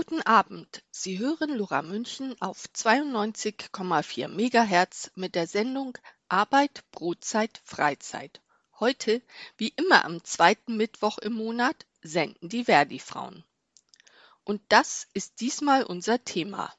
[0.00, 0.84] Guten Abend.
[0.92, 8.40] Sie hören Lora München auf 92,4 MHz mit der Sendung Arbeit, Brotzeit, Freizeit.
[8.78, 9.20] Heute,
[9.56, 13.42] wie immer am zweiten Mittwoch im Monat, senden die Verdi-Frauen.
[14.44, 16.72] Und das ist diesmal unser Thema.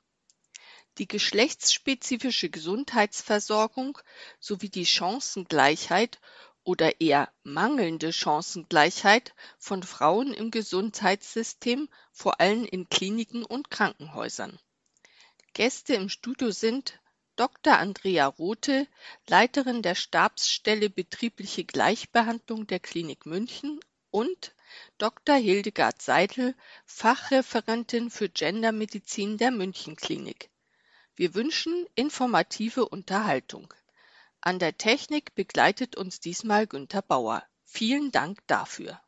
[0.98, 3.98] Die geschlechtsspezifische Gesundheitsversorgung
[4.40, 6.22] sowie die Chancengleichheit
[6.64, 14.60] oder eher mangelnde Chancengleichheit von Frauen im Gesundheitssystem, vor allem in Kliniken und Krankenhäusern.
[15.54, 17.00] Gäste im Studio sind
[17.36, 17.78] Dr.
[17.78, 18.87] Andrea Rothe,
[19.28, 23.79] Leiterin der Stabsstelle Betriebliche Gleichbehandlung der Klinik München
[24.12, 24.54] und
[24.98, 25.36] Dr.
[25.36, 30.50] Hildegard Seidel, Fachreferentin für Gendermedizin der München Klinik.
[31.15, 33.73] Wir wünschen informative Unterhaltung.
[34.42, 37.44] An der Technik begleitet uns diesmal Günther Bauer.
[37.66, 39.02] Vielen Dank dafür.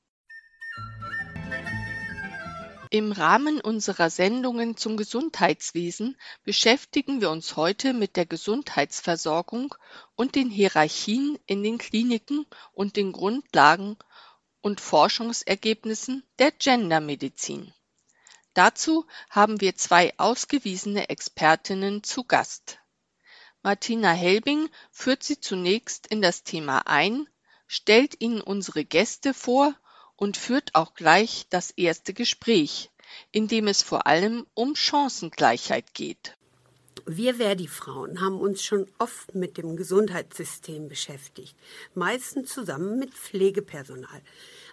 [2.89, 9.73] Im Rahmen unserer Sendungen zum Gesundheitswesen beschäftigen wir uns heute mit der Gesundheitsversorgung
[10.15, 13.95] und den Hierarchien in den Kliniken und den Grundlagen
[14.59, 17.73] und Forschungsergebnissen der Gendermedizin.
[18.53, 22.80] Dazu haben wir zwei ausgewiesene Expertinnen zu Gast.
[23.63, 27.29] Martina Helbing führt Sie zunächst in das Thema ein,
[27.67, 29.75] stellt Ihnen unsere Gäste vor
[30.15, 32.89] und führt auch gleich das erste Gespräch,
[33.31, 36.37] in dem es vor allem um Chancengleichheit geht.
[37.05, 41.55] Wir Verdi-Frauen haben uns schon oft mit dem Gesundheitssystem beschäftigt,
[41.95, 44.21] meistens zusammen mit Pflegepersonal.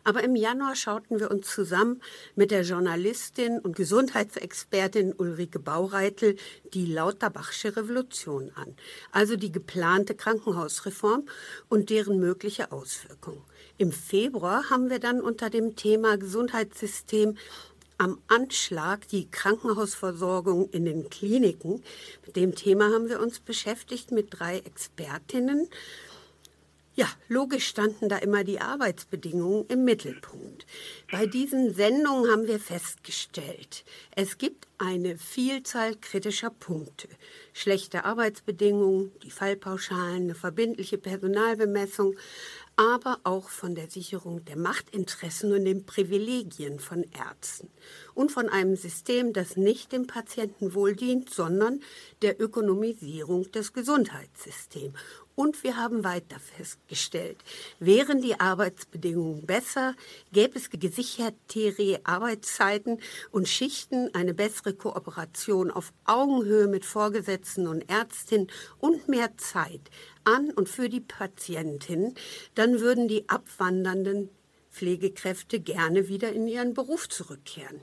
[0.05, 2.01] Aber im Januar schauten wir uns zusammen
[2.37, 6.37] mit der Journalistin und Gesundheitsexpertin Ulrike Baureitel
[6.75, 8.75] die Lauterbachsche Revolution an,
[9.13, 11.29] also die geplante Krankenhausreform
[11.69, 13.43] und deren mögliche Auswirkungen.
[13.77, 17.37] Im Februar haben wir dann unter dem Thema Gesundheitssystem
[17.99, 21.83] am Anschlag die Krankenhausversorgung in den Kliniken.
[22.25, 25.69] Mit dem Thema haben wir uns beschäftigt mit drei Expertinnen
[26.99, 30.67] ja, logisch standen da immer die Arbeitsbedingungen im Mittelpunkt.
[31.13, 33.85] Bei diesen Sendungen haben wir festgestellt,
[34.17, 37.07] es gibt eine Vielzahl kritischer Punkte.
[37.53, 42.17] Schlechte Arbeitsbedingungen, die Fallpauschalen, eine verbindliche Personalbemessung,
[42.79, 47.69] aber auch von der Sicherung der Machtinteressen und den Privilegien von Ärzten
[48.15, 51.81] und von einem System, das nicht dem Patientenwohl dient, sondern
[52.23, 54.95] der Ökonomisierung des Gesundheitssystems
[55.39, 57.37] und wir haben weiter festgestellt,
[57.79, 59.95] wären die Arbeitsbedingungen besser,
[60.33, 62.99] gäbe es gesicherte Arbeitszeiten
[63.31, 68.49] und Schichten, eine bessere Kooperation auf Augenhöhe mit Vorgesetzten und Ärztinnen
[68.81, 69.93] und mehr Zeit
[70.25, 72.17] an und für die Patientin,
[72.57, 74.31] dann würden die abwandernden
[74.73, 77.81] Pflegekräfte gerne wieder in ihren Beruf zurückkehren.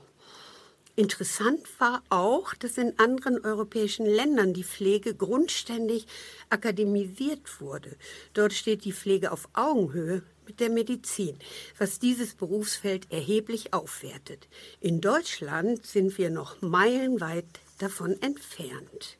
[0.98, 6.06] Interessant war auch, dass in anderen europäischen Ländern die Pflege grundständig
[6.48, 7.96] akademisiert wurde.
[8.32, 11.36] Dort steht die Pflege auf Augenhöhe mit der Medizin,
[11.76, 14.48] was dieses Berufsfeld erheblich aufwertet.
[14.80, 17.44] In Deutschland sind wir noch meilenweit
[17.76, 19.18] davon entfernt.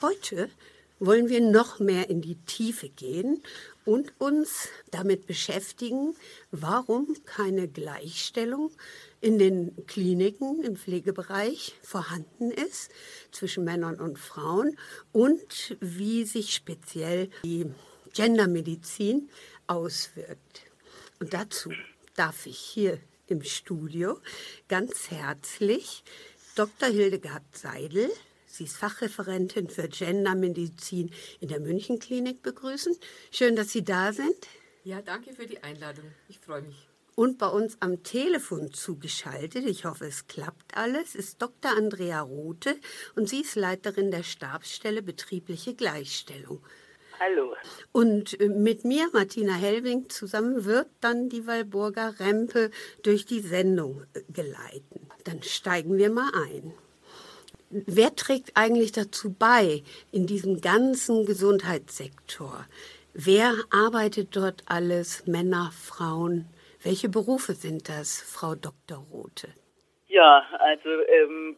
[0.00, 0.48] Heute
[1.00, 3.42] wollen wir noch mehr in die Tiefe gehen
[3.88, 6.14] und uns damit beschäftigen,
[6.50, 8.70] warum keine Gleichstellung
[9.22, 12.90] in den Kliniken im Pflegebereich vorhanden ist
[13.32, 14.76] zwischen Männern und Frauen
[15.12, 17.64] und wie sich speziell die
[18.12, 19.30] Gendermedizin
[19.66, 20.66] auswirkt.
[21.18, 21.72] Und dazu
[22.14, 24.18] darf ich hier im Studio
[24.68, 26.04] ganz herzlich
[26.56, 26.90] Dr.
[26.90, 28.10] Hildegard Seidel,
[28.58, 31.10] sie ist Fachreferentin für Gendermedizin
[31.40, 32.96] in der München Klinik begrüßen.
[33.30, 34.36] Schön, dass Sie da sind.
[34.84, 36.04] Ja, danke für die Einladung.
[36.28, 36.88] Ich freue mich.
[37.14, 41.72] Und bei uns am Telefon zugeschaltet, ich hoffe, es klappt alles, ist Dr.
[41.76, 42.76] Andrea Rothe
[43.16, 46.62] und sie ist Leiterin der Stabsstelle Betriebliche Gleichstellung.
[47.18, 47.56] Hallo.
[47.90, 52.70] Und äh, mit mir, Martina Helwing, zusammen wird dann die Walburger Rempe
[53.02, 55.08] durch die Sendung äh, geleiten.
[55.24, 56.72] Dann steigen wir mal ein.
[57.70, 62.64] Wer trägt eigentlich dazu bei in diesem ganzen Gesundheitssektor?
[63.12, 65.26] Wer arbeitet dort alles?
[65.26, 66.46] Männer, Frauen?
[66.82, 69.04] Welche Berufe sind das, Frau Dr.
[69.12, 69.48] Rothe?
[70.06, 71.56] Ja, also ähm,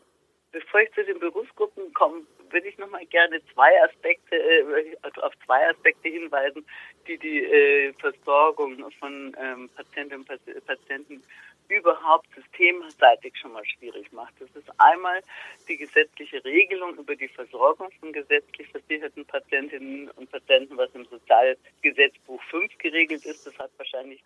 [0.51, 5.21] bevor ich zu den Berufsgruppen komme, würde ich noch mal gerne zwei Aspekte, äh, also
[5.21, 6.67] auf zwei Aspekte hinweisen,
[7.07, 11.23] die die äh, Versorgung von ähm, Patientinnen und Patienten
[11.71, 14.35] überhaupt systemseitig schon mal schwierig macht.
[14.41, 15.23] Das ist einmal
[15.69, 22.43] die gesetzliche Regelung über die Versorgung von gesetzlich versicherten Patientinnen und Patienten, was im Sozialgesetzbuch
[22.51, 23.47] 5 geregelt ist.
[23.47, 24.23] Das hat wahrscheinlich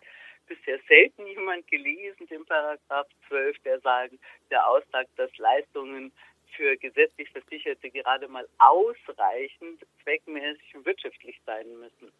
[0.47, 4.19] bisher selten jemand gelesen, den Paragraph 12, der sagen,
[4.49, 6.11] der aussagt, dass Leistungen
[6.55, 12.11] für gesetzlich Versicherte gerade mal ausreichend, zweckmäßig und wirtschaftlich sein müssen.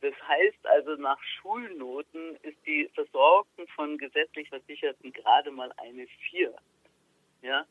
[0.00, 6.54] Das heißt also, nach Schulnoten ist die Versorgung von gesetzlich Versicherten gerade mal eine 4.
[7.42, 7.66] Ja?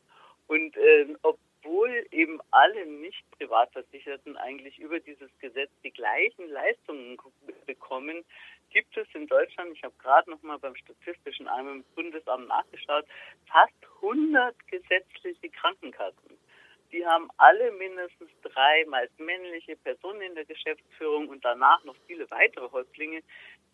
[0.46, 7.18] Und äh, obwohl eben alle nicht Privatversicherten eigentlich über dieses Gesetz die gleichen Leistungen
[7.66, 8.24] bekommen,
[8.70, 13.06] gibt es in Deutschland, ich habe gerade noch mal beim Statistischen Einmal Bundesamt nachgeschaut,
[13.46, 13.72] fast
[14.02, 16.38] 100 gesetzliche Krankenkassen.
[16.92, 22.30] Die haben alle mindestens drei, meist männliche Personen in der Geschäftsführung und danach noch viele
[22.30, 23.22] weitere Häuptlinge,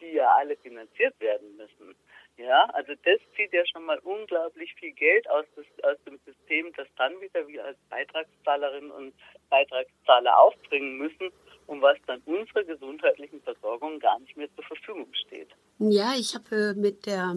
[0.00, 1.94] die ja alle finanziert werden müssen.
[2.36, 6.72] Ja, also das zieht ja schon mal unglaublich viel Geld aus, des, aus dem System,
[6.76, 9.14] das dann wieder wir als Beitragszahlerinnen und
[9.50, 11.30] Beitragszahler aufbringen müssen
[11.66, 15.48] und was dann unserer gesundheitlichen Versorgung gar nicht mehr zur Verfügung steht.
[15.78, 17.36] Ja, ich habe mit der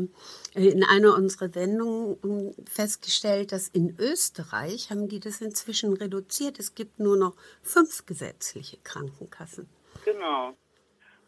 [0.56, 6.58] äh, in einer unserer Sendungen ähm, festgestellt, dass in Österreich haben die das inzwischen reduziert.
[6.60, 9.70] Es gibt nur noch fünf gesetzliche Krankenkassen.
[10.06, 10.56] Genau.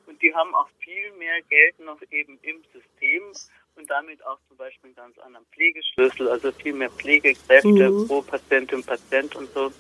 [0.10, 3.32] Und die haben auch viel mehr Geld noch eben im System
[3.76, 8.08] und damit auch zum Beispiel einen ganz anderen Pflegeschlüssel, also viel mehr Pflegekräfte mhm.
[8.08, 9.72] pro Patientin, Patient und so.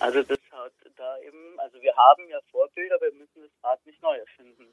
[0.00, 4.02] Also das hat da eben, also wir haben ja Vorbilder, wir müssen das Rad nicht
[4.02, 4.66] neu erfinden.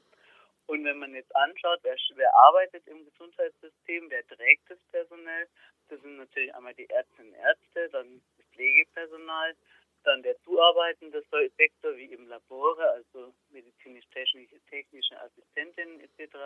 [0.66, 5.48] Und wenn man jetzt anschaut, wer, wer arbeitet im Gesundheitssystem, wer trägt das Personal,
[5.88, 9.56] das sind natürlich einmal die Ärztinnen und Ärzte, dann das Pflegepersonal,
[10.04, 11.22] dann der zuarbeitende
[11.56, 16.36] Sektor wie im Labore, also medizinisch-technische technische Assistentinnen etc.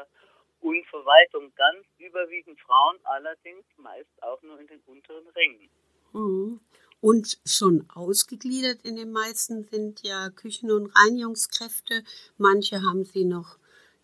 [0.61, 5.71] Und Verwaltung ganz überwiegend Frauen, allerdings meist auch nur in den unteren Rängen.
[6.13, 6.61] Mhm.
[7.01, 12.03] Und schon ausgegliedert in den meisten sind ja Küchen- und Reinigungskräfte.
[12.39, 13.59] Manche haben sie noch,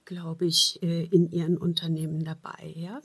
[0.04, 3.00] glaube ich, äh, in ihren Unternehmen dabei, ja?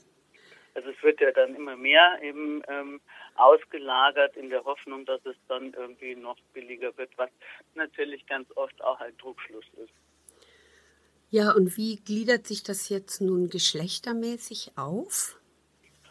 [0.78, 3.02] Also es wird ja dann immer mehr eben ähm,
[3.36, 7.32] ausgelagert in der Hoffnung, dass es dann irgendwie noch billiger wird, was
[7.74, 9.94] natürlich ganz oft auch ein Druckschluss ist.
[11.32, 15.42] Ja, und wie gliedert sich das jetzt nun geschlechtermäßig auf?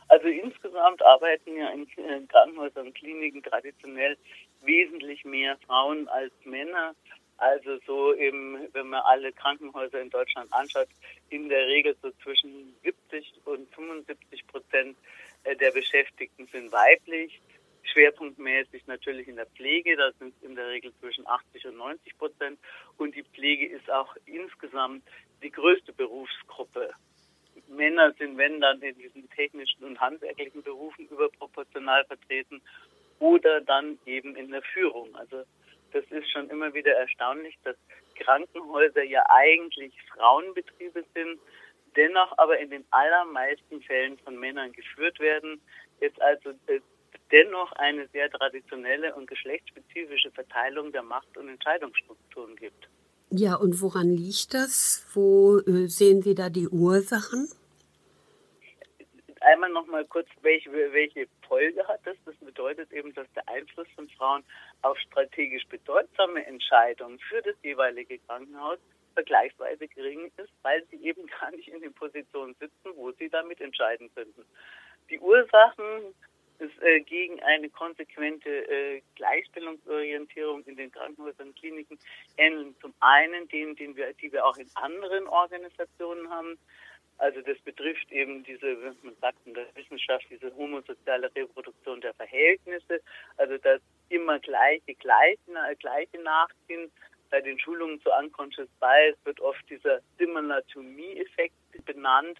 [0.08, 4.16] Also insgesamt arbeiten ja in Krankenhäusern und Kliniken traditionell
[4.62, 6.96] wesentlich mehr Frauen als Männer.
[7.38, 10.88] Also so eben, wenn man alle Krankenhäuser in Deutschland anschaut,
[11.28, 14.96] in der Regel so zwischen 70 und 75 Prozent
[15.44, 17.40] äh, der Beschäftigten sind weiblich.
[17.82, 22.18] Schwerpunktmäßig natürlich in der Pflege, da sind es in der Regel zwischen 80 und 90
[22.18, 22.58] Prozent.
[22.96, 25.04] Und die Pflege ist auch insgesamt
[25.42, 26.90] die größte Berufsgruppe.
[27.68, 32.60] Männer sind, wenn dann, in diesen technischen und handwerklichen Berufen überproportional vertreten
[33.18, 35.14] oder dann eben in der Führung.
[35.16, 35.44] Also
[35.92, 37.76] das ist schon immer wieder erstaunlich, dass
[38.18, 41.38] Krankenhäuser ja eigentlich Frauenbetriebe sind,
[41.96, 45.60] dennoch aber in den allermeisten Fällen von Männern geführt werden.
[46.00, 46.80] Jetzt also äh,
[47.32, 52.88] dennoch eine sehr traditionelle und geschlechtsspezifische Verteilung der Macht- und Entscheidungsstrukturen gibt.
[53.30, 55.06] Ja, und woran liegt das?
[55.12, 57.48] Wo äh, sehen Sie da die Ursachen?
[59.46, 62.16] Einmal noch mal kurz, welche, welche Folge hat das?
[62.24, 64.42] Das bedeutet eben, dass der Einfluss von Frauen
[64.82, 68.80] auf strategisch bedeutsame Entscheidungen für das jeweilige Krankenhaus
[69.14, 73.60] vergleichsweise gering ist, weil sie eben gar nicht in den Positionen sitzen, wo sie damit
[73.60, 74.44] entscheiden könnten.
[75.10, 76.12] Die Ursachen
[76.58, 82.00] ist, äh, gegen eine konsequente äh, Gleichstellungsorientierung in den Krankenhäusern und Kliniken
[82.36, 86.58] ähneln zum einen denen, den wir, die wir auch in anderen Organisationen haben.
[87.18, 93.00] Also das betrifft eben diese, man sagt in der Wissenschaft, diese homosoziale Reproduktion der Verhältnisse,
[93.38, 93.80] also das
[94.10, 95.38] immer gleiche, gleiche,
[95.78, 96.90] gleiche nachziehen.
[97.30, 101.54] Bei den Schulungen zu Unconscious Bias wird oft dieser Similar to Me-Effekt
[101.84, 102.38] benannt.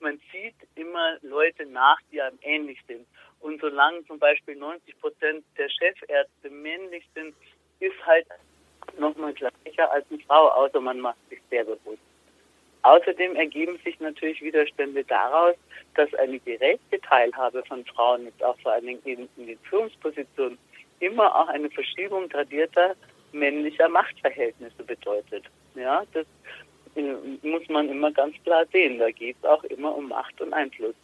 [0.00, 3.06] Man zieht immer Leute nach, die einem ähnlich sind.
[3.40, 7.34] Und solange zum Beispiel 90 Prozent der Chefärzte männlich sind,
[7.80, 8.26] ist halt
[8.98, 12.11] nochmal gleicher als eine Frau, außer man macht sich sehr bewusst.
[12.82, 15.54] Außerdem ergeben sich natürlich Widerstände daraus,
[15.94, 20.58] dass eine gerechte Teilhabe von Frauen, jetzt auch vor allen Dingen in, in den Führungspositionen,
[21.00, 22.94] immer auch eine Verschiebung tradierter
[23.32, 25.44] männlicher Machtverhältnisse bedeutet.
[25.74, 26.26] Ja, das
[26.96, 28.98] äh, muss man immer ganz klar sehen.
[28.98, 30.94] Da geht es auch immer um Macht und Einfluss.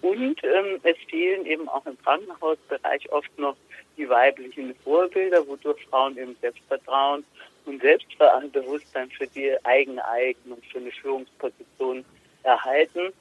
[0.00, 3.56] Und ähm, es fehlen eben auch im Krankenhausbereich oft noch
[3.96, 7.24] die weiblichen Vorbilder, wodurch Frauen eben Selbstvertrauen
[7.66, 12.04] und Selbstbewusstsein für die eigene Eignung, für eine Führungsposition
[12.44, 13.12] erhalten.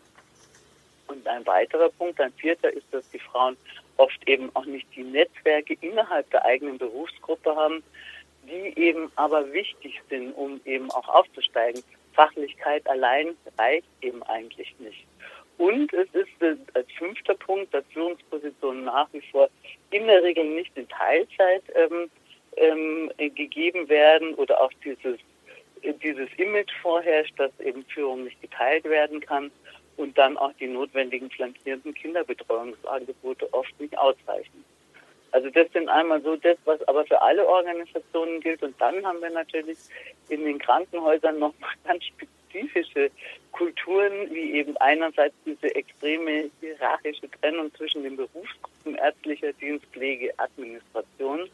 [1.08, 3.58] Und ein weiterer Punkt, ein vierter, ist, dass die Frauen
[3.96, 7.82] oft eben auch nicht die Netzwerke innerhalb der eigenen Berufsgruppe haben,
[8.44, 11.82] die eben aber wichtig sind, um eben auch aufzusteigen.
[12.14, 15.07] Fachlichkeit allein reicht eben eigentlich nicht.
[15.58, 19.50] Und es ist äh, als fünfter Punkt, dass Führungspositionen nach wie vor
[19.92, 22.10] in der Regel nicht in Teilzeit ähm,
[22.58, 25.20] ähm, gegeben werden oder auch dieses,
[25.84, 29.52] dieses Image vorherrscht, dass eben Führung nicht geteilt werden kann
[29.98, 34.64] und dann auch die notwendigen flankierenden Kinderbetreuungsangebote oft nicht ausreichen.
[35.32, 38.64] Also das sind einmal so das, was aber für alle Organisationen gilt.
[38.64, 39.78] Und dann haben wir natürlich
[40.30, 42.04] in den Krankenhäusern noch mal ganz
[42.50, 43.12] spezifische
[43.52, 51.50] Kulturen, wie eben einerseits diese extreme hierarchische Trennung zwischen den Berufsgruppen ärztlicher Dienst, Pflege, Administration.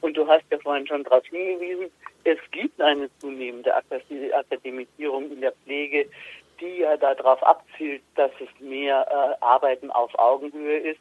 [0.00, 1.90] Und du hast ja vorhin schon darauf hingewiesen,
[2.24, 6.06] es gibt eine zunehmende Akademisierung in der Pflege,
[6.60, 11.00] die ja darauf abzielt, dass es mehr äh, Arbeiten auf Augenhöhe ist.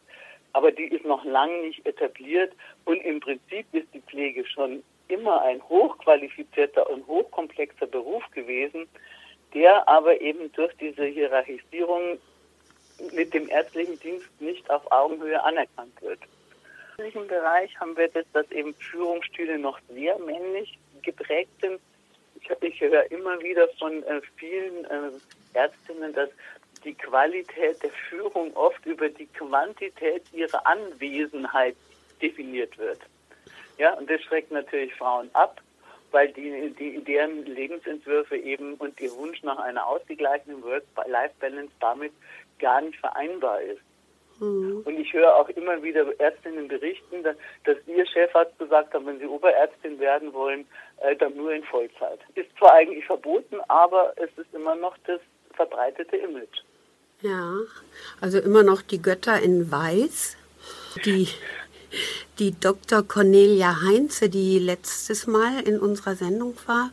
[0.52, 2.54] Aber die ist noch lange nicht etabliert
[2.86, 8.88] und im Prinzip ist die Pflege schon immer ein hochqualifizierter und hochkomplexer Beruf gewesen,
[9.54, 12.18] der aber eben durch diese Hierarchisierung
[13.14, 16.20] mit dem ärztlichen Dienst nicht auf Augenhöhe anerkannt wird.
[16.98, 21.80] Im ärztlichen Bereich haben wir das, dass eben Führungsstile noch sehr männlich geprägt sind.
[22.40, 25.12] Ich, ich höre immer wieder von äh, vielen äh,
[25.54, 26.30] Ärztinnen, dass
[26.84, 31.76] die Qualität der Führung oft über die Quantität ihrer Anwesenheit
[32.22, 33.00] definiert wird.
[33.78, 35.62] Ja, und das schreckt natürlich Frauen ab,
[36.12, 42.14] weil die, die, deren Lebensentwürfe eben und ihr Wunsch nach einer ausgeglichenen Work-Life-Balance damit
[42.60, 43.82] gar nicht vereinbar ist.
[44.40, 44.82] Mhm.
[44.86, 49.20] Und ich höre auch immer wieder Ärztinnen berichten, dass, dass ihr Chefarzt gesagt hat, wenn
[49.20, 50.66] sie Oberärztin werden wollen,
[51.02, 52.20] äh, dann nur in Vollzeit.
[52.36, 55.20] Ist zwar eigentlich verboten, aber es ist immer noch das
[55.56, 56.62] verbreitete Image.
[57.22, 57.58] Ja,
[58.20, 60.36] also immer noch die Götter in Weiß.
[61.06, 61.28] Die,
[62.40, 63.04] die Dr.
[63.04, 66.92] Cornelia Heinze, die letztes Mal in unserer Sendung war,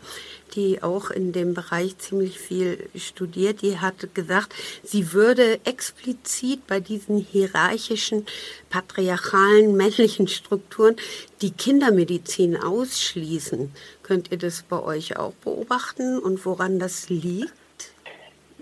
[0.54, 6.80] die auch in dem Bereich ziemlich viel studiert, die hat gesagt, sie würde explizit bei
[6.80, 8.26] diesen hierarchischen,
[8.68, 10.96] patriarchalen, männlichen Strukturen
[11.42, 13.72] die Kindermedizin ausschließen.
[14.02, 17.52] Könnt ihr das bei euch auch beobachten und woran das liegt?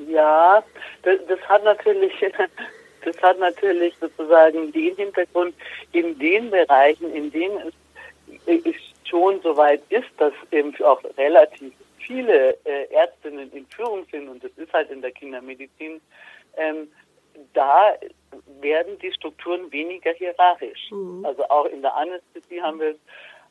[0.07, 0.63] Ja,
[1.03, 2.13] das, das hat natürlich
[3.05, 5.55] das hat natürlich sozusagen den Hintergrund
[5.93, 7.73] in den Bereichen, in denen
[8.47, 8.75] es, es
[9.09, 14.43] schon so weit ist, dass eben auch relativ viele äh, Ärztinnen in Führung sind und
[14.43, 16.01] das ist halt in der Kindermedizin,
[16.57, 16.89] ähm,
[17.55, 17.95] da
[18.61, 20.91] werden die Strukturen weniger hierarchisch.
[20.91, 21.25] Mhm.
[21.25, 22.97] Also auch in der Anästhesie haben wir es.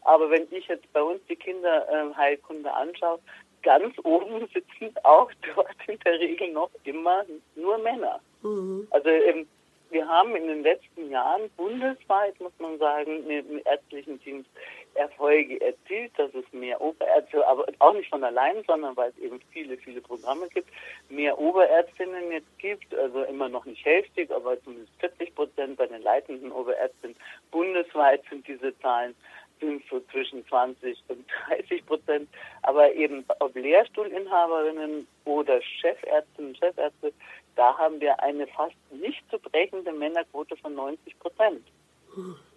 [0.02, 3.20] Aber wenn ich jetzt bei uns die Kinderheilkunde anschaue,
[3.64, 7.26] ganz oben sitzen auch dort in der Regel noch immer
[7.56, 8.20] nur Männer.
[8.42, 8.88] Mhm.
[8.92, 9.48] Also ähm,
[9.90, 14.50] wir haben in den letzten Jahren bundesweit, muss man sagen, im ärztlichen Dienst
[14.96, 19.40] Erfolge erzielt, dass es mehr Oberärzte, aber auch nicht von allein, sondern weil es eben
[19.52, 20.70] viele, viele Programme gibt,
[21.10, 26.02] mehr Oberärztinnen jetzt gibt, also immer noch nicht hälftig, aber zumindest 40 Prozent bei den
[26.02, 27.16] leitenden Oberärztinnen.
[27.52, 29.16] Bundesweit sind diese Zahlen
[29.60, 32.30] sind so zwischen 20 und 30 Prozent.
[32.62, 37.14] Aber eben ob Lehrstuhlinhaberinnen oder Chefärztinnen und Chefärzte,
[37.58, 41.68] da haben wir eine fast nicht zu brechende Männerquote von 90 Prozent.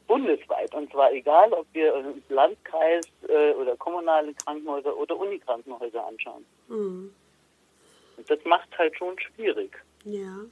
[0.06, 0.74] Bundesweit.
[0.74, 6.44] Und zwar egal, ob wir Landkreis äh, oder kommunale Krankenhäuser oder Unikrankenhäuser anschauen.
[6.68, 7.14] Mhm.
[8.16, 9.70] Und das macht halt schon schwierig.
[10.04, 10.44] Ja,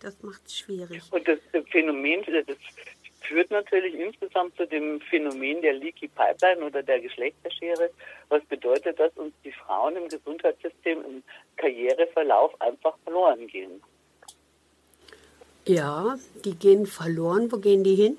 [0.00, 1.02] das macht es schwierig.
[1.12, 1.38] Und das
[1.70, 2.56] Phänomen, das
[3.20, 7.90] führt natürlich insgesamt zu dem Phänomen der Leaky Pipeline oder der Geschlechterschere,
[8.28, 11.22] was bedeutet, dass uns die Frauen im Gesundheitssystem im
[11.56, 13.80] Karriereverlauf einfach verloren gehen.
[15.66, 17.50] Ja, die gehen verloren.
[17.50, 18.16] Wo gehen die hin?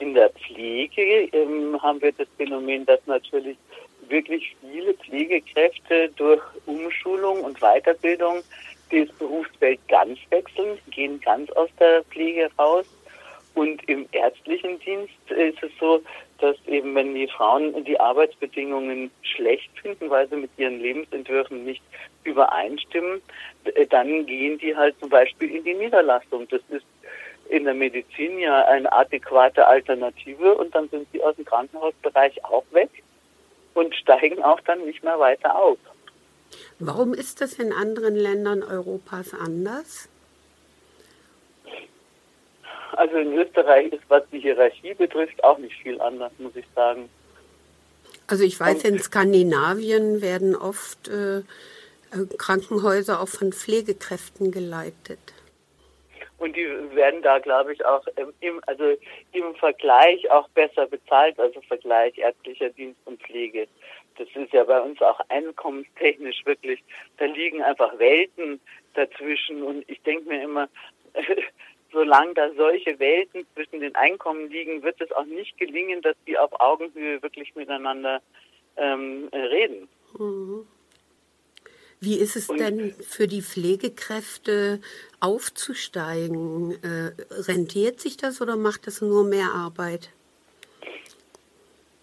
[0.00, 3.56] In der Pflege ähm, haben wir das Phänomen, dass natürlich
[4.08, 8.42] wirklich viele Pflegekräfte durch Umschulung und Weiterbildung
[8.90, 12.86] das Berufsfeld ganz wechseln, gehen ganz aus der Pflege raus
[13.54, 16.02] und im ärztlichen Dienst ist es so,
[16.38, 21.82] dass eben, wenn die Frauen die Arbeitsbedingungen schlecht finden, weil sie mit ihren Lebensentwürfen nicht
[22.24, 23.22] übereinstimmen,
[23.64, 26.46] äh, dann gehen die halt zum Beispiel in die Niederlassung.
[26.48, 26.84] Das ist
[27.48, 32.64] in der Medizin ja eine adäquate Alternative und dann sind sie aus dem Krankenhausbereich auch
[32.70, 32.90] weg
[33.74, 35.78] und steigen auch dann nicht mehr weiter auf.
[36.78, 40.08] Warum ist das in anderen Ländern Europas anders?
[42.92, 47.08] Also in Österreich ist, was die Hierarchie betrifft, auch nicht viel anders, muss ich sagen.
[48.26, 51.42] Also ich weiß, in Skandinavien werden oft äh,
[52.38, 55.18] Krankenhäuser auch von Pflegekräften geleitet.
[56.38, 58.02] Und die werden da, glaube ich, auch
[58.40, 58.96] im, also
[59.32, 63.68] im Vergleich auch besser bezahlt, also Vergleich ärztlicher Dienst und Pflege.
[64.16, 66.82] Das ist ja bei uns auch einkommenstechnisch wirklich,
[67.18, 68.58] da liegen einfach Welten
[68.94, 69.62] dazwischen.
[69.62, 70.68] Und ich denke mir immer,
[71.92, 76.38] solange da solche Welten zwischen den Einkommen liegen, wird es auch nicht gelingen, dass die
[76.38, 78.22] auf Augenhöhe wirklich miteinander
[78.78, 79.88] ähm, reden.
[80.18, 80.66] Mhm.
[82.02, 84.80] Wie ist es denn für die Pflegekräfte
[85.20, 86.72] aufzusteigen?
[86.82, 90.08] Äh, rentiert sich das oder macht das nur mehr Arbeit?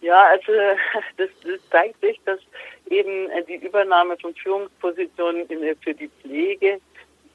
[0.02, 0.52] Ja, also
[1.18, 2.40] das, das zeigt sich, dass
[2.90, 6.80] eben äh, die Übernahme von Führungspositionen in, für die Pflege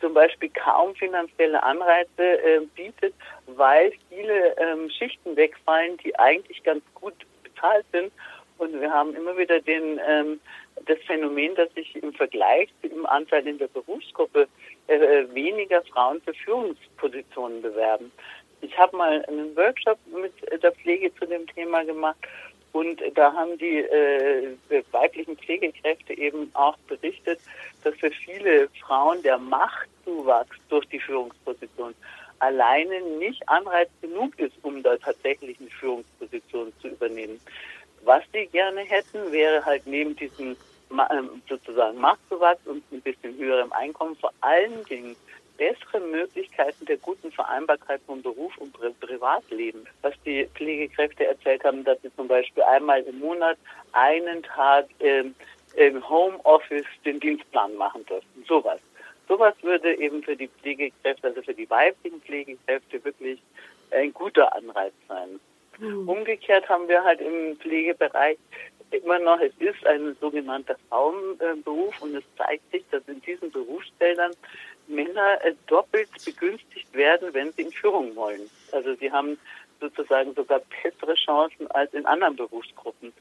[0.00, 3.14] zum Beispiel kaum finanzielle Anreize äh, bietet,
[3.47, 8.12] weil viele ähm, Schichten wegfallen, die eigentlich ganz gut bezahlt sind.
[8.59, 10.40] Und wir haben immer wieder den ähm,
[10.87, 14.49] das Phänomen, dass sich im Vergleich zum Anteil in der Berufsgruppe
[14.88, 18.11] äh, weniger Frauen für Führungspositionen bewerben.
[18.61, 22.17] Ich habe mal einen Workshop mit der Pflege zu dem Thema gemacht
[22.73, 24.57] und da haben die äh,
[24.93, 27.41] weiblichen Pflegekräfte eben auch berichtet,
[27.85, 31.95] dass für viele Frauen der Machtzuwachs durch die Führungsposition
[32.38, 37.41] alleine nicht Anreiz genug ist, um da tatsächlich eine Führungsposition zu übernehmen.
[38.04, 40.56] Was sie gerne hätten, wäre halt neben diesem
[40.90, 45.16] ähm, sozusagen Machtzuwachs und ein bisschen höherem Einkommen vor allen Dingen
[45.56, 49.87] bessere Möglichkeiten der guten Vereinbarkeit von Beruf und Pri Privatleben.
[50.02, 53.56] Was die Pflegekräfte erzählt haben, dass sie zum Beispiel einmal im Monat
[53.92, 55.35] einen Tag ähm,
[55.76, 58.44] im Homeoffice den Dienstplan machen dürfen.
[58.47, 58.80] Sowas.
[59.28, 63.40] Sowas würde eben für die Pflegekräfte, also für die weiblichen Pflegekräfte wirklich
[63.90, 65.40] ein guter Anreiz sein.
[65.79, 66.09] Mhm.
[66.09, 68.38] Umgekehrt haben wir halt im Pflegebereich
[68.91, 74.33] immer noch, es ist ein sogenannter Frauenberuf und es zeigt sich, dass in diesen Berufsfeldern
[74.87, 78.50] Männer äh, doppelt begünstigt werden, wenn sie in Führung wollen.
[78.73, 79.38] Also sie haben
[79.81, 83.12] sozusagen sogar bessere Chancen als in anderen Berufsgruppen.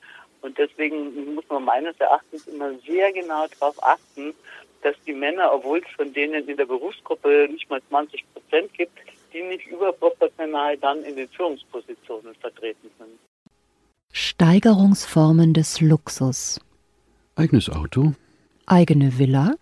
[0.41, 4.33] Und deswegen muss man meines Erachtens immer sehr genau darauf achten,
[4.81, 8.97] dass die Männer, obwohl es von denen in der Berufsgruppe nicht mal 20 Prozent gibt,
[9.33, 13.19] die nicht überproportional dann in den Führungspositionen vertreten sind.
[14.11, 16.59] Steigerungsformen des Luxus.
[17.35, 18.13] Eigenes Auto.
[18.65, 19.55] Eigene Villa.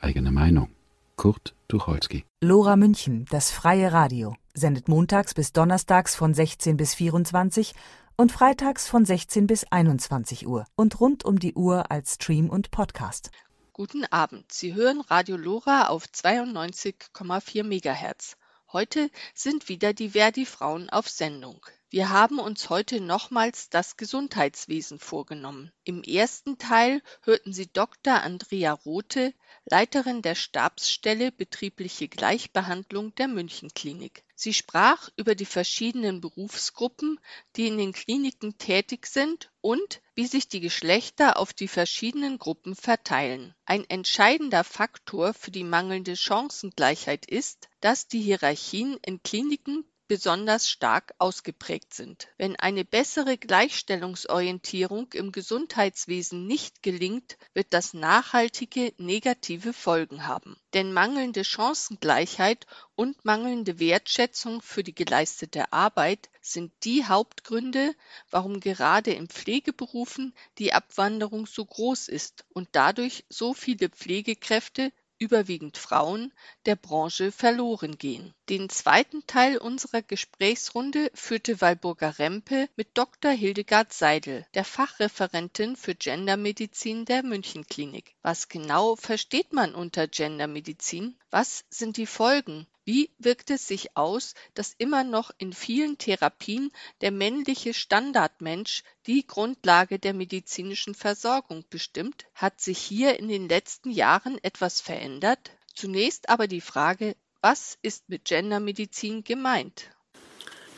[0.00, 0.68] Eigene Meinung.
[1.16, 2.24] Kurt Tucholsky.
[2.40, 7.72] Lora München, das freie Radio, sendet montags bis donnerstags von 16 bis 24
[8.16, 12.70] und freitags von 16 bis 21 Uhr und rund um die Uhr als Stream und
[12.70, 13.30] Podcast.
[13.72, 14.52] Guten Abend.
[14.52, 18.36] Sie hören Radio Lora auf 92,4 MHz.
[18.74, 21.64] Heute sind wieder die Verdi-Frauen auf Sendung.
[21.90, 25.70] Wir haben uns heute nochmals das Gesundheitswesen vorgenommen.
[25.84, 28.20] Im ersten Teil hörten Sie Dr.
[28.22, 29.32] Andrea Rothe,
[29.64, 34.23] Leiterin der Stabsstelle Betriebliche Gleichbehandlung der Münchenklinik.
[34.36, 37.20] Sie sprach über die verschiedenen Berufsgruppen,
[37.56, 42.74] die in den Kliniken tätig sind und wie sich die Geschlechter auf die verschiedenen Gruppen
[42.74, 43.54] verteilen.
[43.64, 51.12] Ein entscheidender Faktor für die mangelnde Chancengleichheit ist, dass die Hierarchien in Kliniken besonders stark
[51.18, 52.28] ausgeprägt sind.
[52.38, 60.54] Wenn eine bessere Gleichstellungsorientierung im Gesundheitswesen nicht gelingt, wird das nachhaltige negative Folgen haben.
[60.72, 67.92] Denn mangelnde Chancengleichheit und mangelnde Wertschätzung für die geleistete Arbeit sind die Hauptgründe,
[68.30, 75.78] warum gerade in Pflegeberufen die Abwanderung so groß ist und dadurch so viele Pflegekräfte überwiegend
[75.78, 76.32] Frauen,
[76.66, 78.34] der Branche verloren gehen.
[78.48, 83.30] Den zweiten Teil unserer Gesprächsrunde führte Walburga-Rempe mit Dr.
[83.30, 88.14] Hildegard Seidel, der Fachreferentin für Gendermedizin der Münchenklinik.
[88.22, 91.16] Was genau versteht man unter Gendermedizin?
[91.30, 92.66] Was sind die Folgen?
[92.86, 96.70] Wie wirkt es sich aus, dass immer noch in vielen Therapien
[97.00, 102.26] der männliche Standardmensch die Grundlage der medizinischen Versorgung bestimmt?
[102.34, 105.50] Hat sich hier in den letzten Jahren etwas verändert?
[105.74, 109.90] Zunächst aber die Frage, was ist mit Gendermedizin gemeint?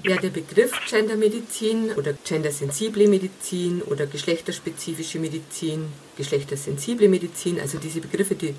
[0.04, 8.36] Ja, der Begriff Gendermedizin oder gendersensible Medizin oder geschlechterspezifische Medizin, geschlechtersensible Medizin, also diese Begriffe,
[8.36, 8.54] die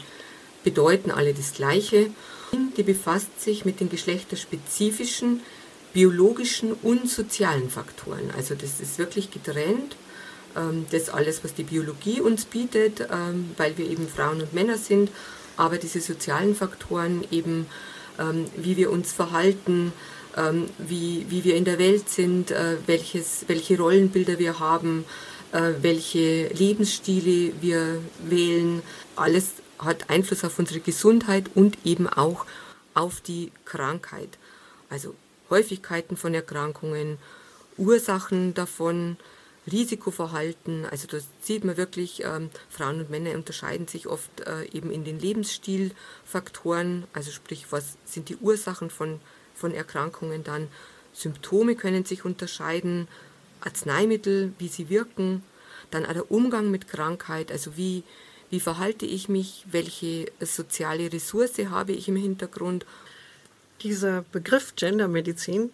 [0.64, 2.10] bedeuten alle das Gleiche
[2.78, 5.42] die befasst sich mit den geschlechterspezifischen,
[5.94, 8.32] biologischen und sozialen Faktoren.
[8.36, 9.96] Also das ist wirklich getrennt.
[10.56, 14.78] Ähm, das alles, was die Biologie uns bietet, ähm, weil wir eben Frauen und Männer
[14.78, 15.10] sind,
[15.56, 17.66] aber diese sozialen Faktoren eben,
[18.20, 19.94] ähm, wie wir uns verhalten,
[20.78, 25.04] wie, wie wir in der Welt sind, äh, welches, welche Rollenbilder wir haben,
[25.52, 28.84] äh, welche Lebensstile wir wählen,
[29.16, 32.46] alles hat Einfluss auf unsere Gesundheit und eben auch
[32.98, 34.40] auf die Krankheit.
[34.90, 35.14] Also
[35.52, 37.20] Häufigkeiten von Erkrankungen,
[37.78, 39.18] Ursachen davon,
[39.72, 40.86] Risikoverhalten.
[40.86, 45.04] Also da sieht man wirklich, ähm, Frauen und Männer unterscheiden sich oft äh, eben in
[45.04, 49.20] den Lebensstilfaktoren, also sprich, was sind die Ursachen von,
[49.54, 50.68] von Erkrankungen dann.
[51.14, 53.08] Symptome können sich unterscheiden,
[53.62, 55.44] Arzneimittel, wie sie wirken,
[55.92, 58.04] dann auch der Umgang mit Krankheit, also wie,
[58.50, 62.86] wie verhalte ich mich, welche soziale Ressource habe ich im Hintergrund.
[63.82, 65.72] Dieser Begriff Gendermedizin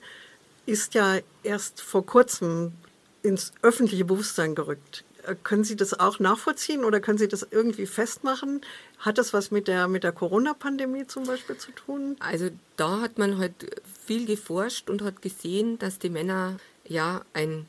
[0.66, 2.74] ist ja erst vor kurzem
[3.22, 5.04] ins öffentliche Bewusstsein gerückt.
[5.26, 8.62] Äh, können Sie das auch nachvollziehen oder können Sie das irgendwie festmachen?
[9.00, 12.16] Hat das was mit der, mit der Corona-Pandemie zum Beispiel zu tun?
[12.20, 17.68] Also da hat man halt viel geforscht und hat gesehen, dass die Männer ja ein,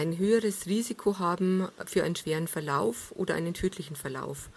[0.00, 4.48] ein höheres Risiko haben für einen schweren Verlauf oder einen tödlichen Verlauf.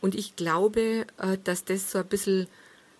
[0.00, 2.48] Und ich glaube, äh, dass das so ein bisschen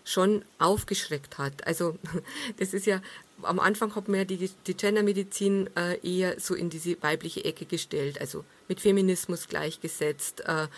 [0.04, 1.66] schon aufgeschreckt hat.
[1.66, 1.98] Also
[2.58, 3.00] das ist ja,
[3.42, 7.66] am Anfang hat man ja die, die Gendermedizin äh, eher so in diese weibliche Ecke
[7.66, 10.68] gestellt, also mit Feminismus gleichgesetzt, äh,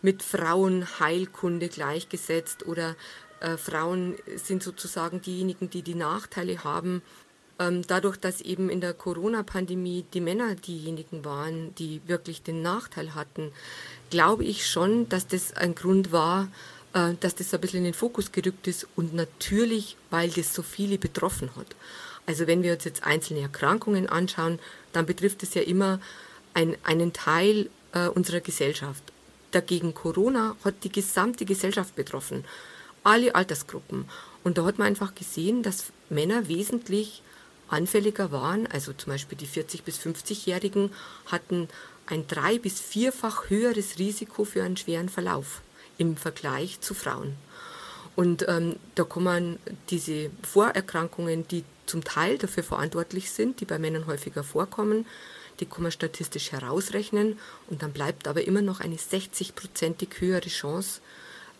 [0.00, 2.96] mit Frauenheilkunde gleichgesetzt oder
[3.40, 7.02] äh, Frauen sind sozusagen diejenigen, die die Nachteile haben.
[7.58, 13.14] Ähm, dadurch, dass eben in der Corona-Pandemie die Männer diejenigen waren, die wirklich den Nachteil
[13.14, 13.52] hatten,
[14.10, 16.48] glaube ich schon, dass das ein Grund war,
[16.94, 20.62] äh, dass das ein bisschen in den Fokus gerückt ist und natürlich, weil das so
[20.62, 21.66] viele betroffen hat.
[22.26, 24.58] Also wenn wir uns jetzt einzelne Erkrankungen anschauen,
[24.92, 26.00] dann betrifft es ja immer
[26.54, 29.02] ein, einen Teil äh, unserer Gesellschaft.
[29.50, 32.44] Dagegen Corona hat die gesamte Gesellschaft betroffen,
[33.04, 34.06] alle Altersgruppen.
[34.42, 37.22] Und da hat man einfach gesehen, dass Männer wesentlich
[37.74, 38.66] anfälliger waren.
[38.66, 40.90] Also zum Beispiel die 40- bis 50-Jährigen
[41.26, 41.68] hatten
[42.06, 45.62] ein drei- bis vierfach höheres Risiko für einen schweren Verlauf
[45.98, 47.34] im Vergleich zu Frauen.
[48.16, 49.58] Und ähm, da kommen
[49.90, 55.06] diese Vorerkrankungen, die zum Teil dafür verantwortlich sind, die bei Männern häufiger vorkommen,
[55.60, 61.00] die kann man statistisch herausrechnen und dann bleibt aber immer noch eine 60-prozentig höhere Chance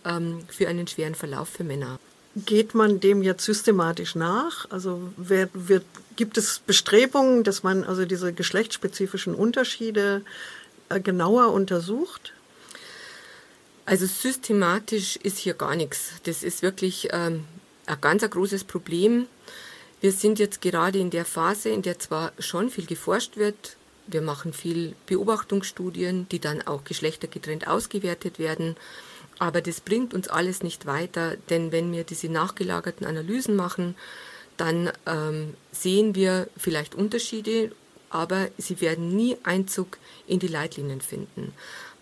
[0.05, 1.99] ähm, für einen schweren Verlauf für Männer.
[2.37, 4.69] Geht man dem jetzt systematisch nach?
[4.71, 5.85] Also wer, wird,
[6.17, 10.23] gibt es Bestrebungen, dass man also diese geschlechtsspezifischen Unterschiede
[10.89, 12.33] äh, genauer untersucht?
[13.87, 16.11] Also systematisch ist hier gar nichts.
[16.25, 17.45] Das ist wirklich ähm,
[17.87, 19.27] ein ganz ein großes Problem.
[20.01, 24.21] Wir sind jetzt gerade in der Phase, in der zwar schon viel geforscht wird, wir
[24.21, 28.77] machen viel Beobachtungsstudien, die dann auch geschlechtergetrennt ausgewertet werden,
[29.39, 33.95] aber das bringt uns alles nicht weiter, denn wenn wir diese nachgelagerten Analysen machen,
[34.57, 37.73] dann ähm, sehen wir vielleicht Unterschiede,
[38.11, 41.53] aber sie werden nie Einzug in die Leitlinien finden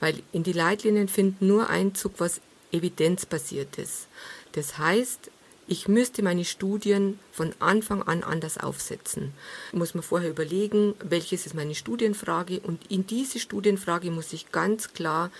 [0.02, 2.40] weil in die Leitlinien finden nur Einzug, was
[2.72, 4.08] evidenzbasiert ist.
[4.50, 5.30] Das heißt,
[5.68, 9.32] ich müsste meine Studien von Anfang an anders aufsetzen.
[9.70, 14.50] Ich muss mir vorher überlegen, welches ist meine Studienfrage und in diese Studienfrage muss ich
[14.50, 15.30] ganz klar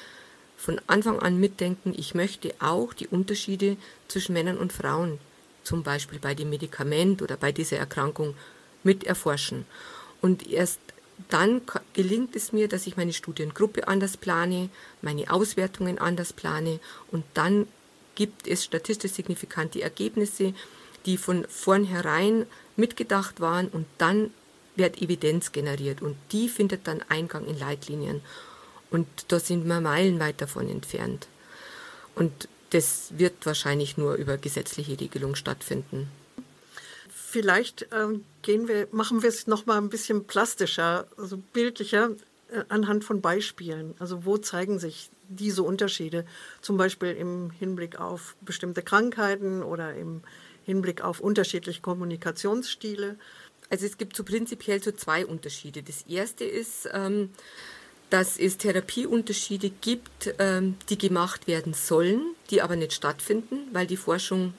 [0.63, 5.19] von Anfang an mitdenken, ich möchte auch die Unterschiede zwischen Männern und Frauen,
[5.65, 8.37] zum Beispiel bei dem Medikament oder bei dieser Erkrankung,
[8.85, 9.67] mit erforschen.
[10.21, 10.79] Und erst
[11.29, 11.63] dann
[11.95, 14.71] gelingt es mir, dass ich meine Studiengruppe anders plane,
[15.01, 16.79] meine Auswertungen anders plane
[17.11, 17.67] und dann
[18.15, 20.55] gibt es statistisch signifikante Ergebnisse,
[21.07, 22.47] die von vornherein
[22.77, 24.31] mitgedacht waren und dann
[24.77, 28.21] wird Evidenz generiert und die findet dann Eingang in Leitlinien.
[28.93, 31.27] Und da sind wir meilenweit davon entfernt.
[32.15, 36.09] Und das wird wahrscheinlich nur über gesetzliche Regelung stattfinden.
[37.09, 42.11] Vielleicht ähm, gehen wir, machen wir es noch mal ein bisschen plastischer, also bildlicher
[42.51, 43.95] äh, anhand von Beispielen.
[43.99, 46.27] Also wo zeigen sich diese Unterschiede?
[46.61, 50.23] Zum Beispiel im Hinblick auf bestimmte Krankheiten oder im
[50.65, 53.17] Hinblick auf unterschiedliche Kommunikationsstile.
[53.71, 55.83] Also es gibt so prinzipiell so zwei Unterschiede.
[55.83, 57.31] Das erste ist, ähm,
[58.13, 63.97] dass es Therapieunterschiede gibt, ähm, die gemacht werden sollen, die aber nicht stattfinden, weil die
[63.97, 64.53] Forschung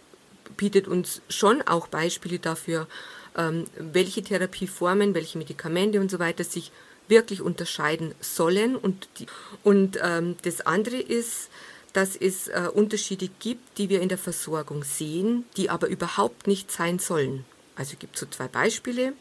[0.58, 2.88] bietet uns schon auch Beispiele dafür,
[3.38, 6.72] ähm, welche Therapieformen, welche Medikamente und so weiter sich
[7.08, 8.76] wirklich unterscheiden sollen.
[8.76, 9.28] Und, die,
[9.62, 11.50] und ähm, das andere ist,
[11.94, 16.72] dass es äh, Unterschiede gibt, die wir in der Versorgung sehen, die aber überhaupt nicht
[16.72, 17.46] sein sollen.
[17.76, 19.14] Also es gibt so zwei Beispiele.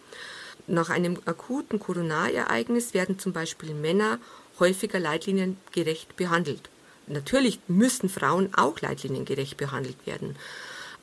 [0.66, 4.18] Nach einem akuten Koronarereignis werden zum Beispiel Männer
[4.58, 6.68] häufiger leitliniengerecht behandelt.
[7.06, 10.36] Natürlich müssen Frauen auch leitliniengerecht behandelt werden.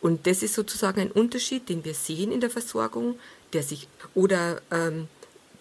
[0.02, 3.19] Und das ist sozusagen ein Unterschied, den wir sehen in der Versorgung,
[3.52, 5.08] der sich, oder ähm,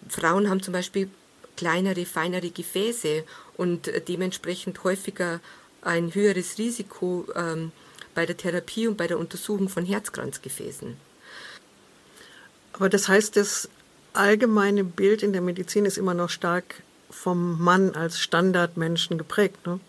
[0.07, 1.09] Frauen haben zum Beispiel
[1.57, 3.25] kleinere, feinere Gefäße
[3.57, 5.41] und dementsprechend häufiger
[5.81, 7.73] ein höheres Risiko ähm,
[8.15, 10.95] bei der Therapie und bei der Untersuchung von Herzkranzgefäßen.
[12.73, 13.69] Aber das heißt, das
[14.13, 19.65] allgemeine Bild in der Medizin ist immer noch stark vom Mann als Standardmenschen geprägt.
[19.65, 19.79] Ne?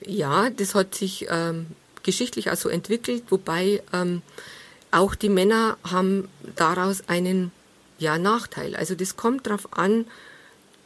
[0.00, 1.66] Ja, das hat sich ähm,
[2.02, 4.22] geschichtlich also entwickelt, wobei ähm,
[4.90, 7.52] auch die Männer haben daraus einen
[7.98, 8.76] ja, Nachteil.
[8.76, 10.06] Also das kommt darauf an,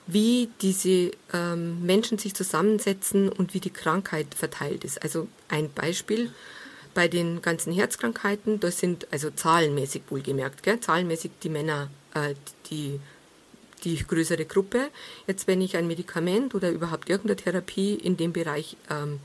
[0.06, 5.02] wie diese ähm, Menschen sich zusammensetzen und wie die Krankheit verteilt ist.
[5.02, 6.32] Also ein Beispiel
[6.94, 10.80] bei den ganzen Herzkrankheiten, das sind also zahlenmäßig wohlgemerkt, gell?
[10.80, 12.34] zahlenmäßig die Männer äh,
[12.70, 13.00] die,
[13.84, 14.88] die größere Gruppe.
[15.26, 19.20] Jetzt, wenn ich ein Medikament oder überhaupt irgendeine Therapie in dem Bereich ähm,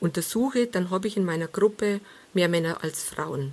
[0.00, 2.00] untersuche, dann habe ich in meiner Gruppe
[2.34, 3.52] mehr Männer als Frauen.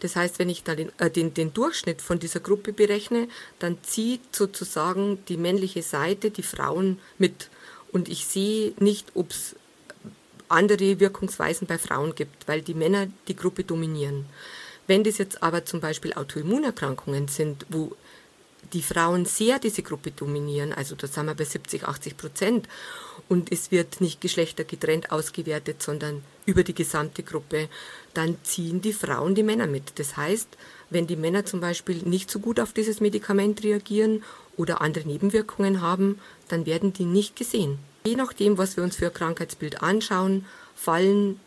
[0.00, 3.78] Das heißt, wenn ich da den, äh, den, den Durchschnitt von dieser Gruppe berechne, dann
[3.82, 7.50] zieht sozusagen die männliche Seite die Frauen mit.
[7.92, 9.56] Und ich sehe nicht, ob es
[10.50, 14.26] andere Wirkungsweisen bei Frauen gibt, weil die Männer die Gruppe dominieren.
[14.86, 17.96] Wenn das jetzt aber zum Beispiel Autoimmunerkrankungen sind, wo
[18.72, 22.68] die Frauen sehr diese Gruppe dominieren, also da sind wir bei 70, 80 Prozent,
[23.28, 27.68] und es wird nicht geschlechtergetrennt ausgewertet, sondern über die gesamte Gruppe,
[28.12, 30.00] dann ziehen die Frauen die Männer mit.
[30.00, 30.48] Das heißt,
[30.90, 34.24] wenn die Männer zum Beispiel nicht so gut auf dieses Medikament reagieren
[34.56, 37.78] oder andere Nebenwirkungen haben, dann werden die nicht gesehen.
[38.04, 41.38] Je nachdem, was wir uns für ein Krankheitsbild anschauen, fallen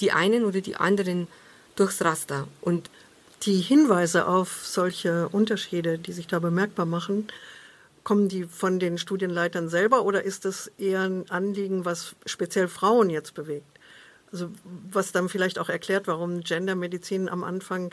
[0.00, 1.26] die einen oder die anderen
[1.74, 2.46] durchs Raster.
[2.60, 2.90] Und
[3.42, 7.28] die Hinweise auf solche Unterschiede, die sich da bemerkbar machen,
[8.04, 13.10] kommen die von den Studienleitern selber oder ist das eher ein Anliegen, was speziell Frauen
[13.10, 13.80] jetzt bewegt?
[14.30, 14.50] Also
[14.90, 17.92] was dann vielleicht auch erklärt, warum Gendermedizin am Anfang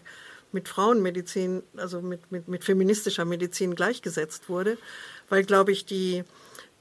[0.51, 4.77] mit Frauenmedizin, also mit, mit, mit feministischer Medizin gleichgesetzt wurde,
[5.29, 6.23] weil, glaube ich, die,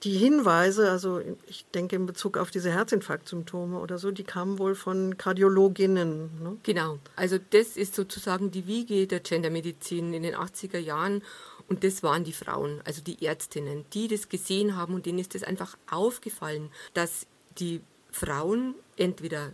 [0.02, 4.74] die Hinweise, also ich denke in Bezug auf diese Herzinfarktsymptome oder so, die kamen wohl
[4.74, 6.42] von Kardiologinnen.
[6.42, 6.56] Ne?
[6.64, 11.22] Genau, also das ist sozusagen die Wiege der Gendermedizin in den 80er Jahren
[11.68, 15.34] und das waren die Frauen, also die Ärztinnen, die das gesehen haben und denen ist
[15.34, 17.26] das einfach aufgefallen, dass
[17.58, 19.52] die Frauen entweder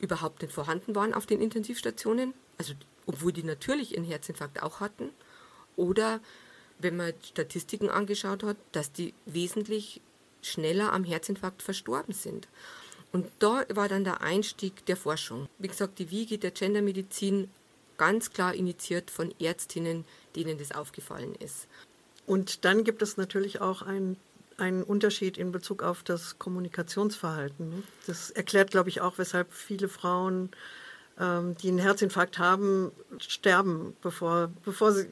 [0.00, 2.74] überhaupt nicht vorhanden waren auf den Intensivstationen, also
[3.06, 5.10] obwohl die natürlich einen Herzinfarkt auch hatten,
[5.76, 6.20] oder
[6.78, 10.00] wenn man Statistiken angeschaut hat, dass die wesentlich
[10.42, 12.48] schneller am Herzinfarkt verstorben sind.
[13.12, 15.48] Und da war dann der Einstieg der Forschung.
[15.58, 17.48] Wie gesagt, die Wiege der Gendermedizin
[17.96, 21.68] ganz klar initiiert von Ärztinnen, denen das aufgefallen ist.
[22.26, 24.16] Und dann gibt es natürlich auch einen,
[24.56, 27.84] einen Unterschied in Bezug auf das Kommunikationsverhalten.
[28.06, 30.50] Das erklärt, glaube ich, auch, weshalb viele Frauen,
[31.20, 35.06] ähm, die einen Herzinfarkt haben, sterben, bevor, bevor sie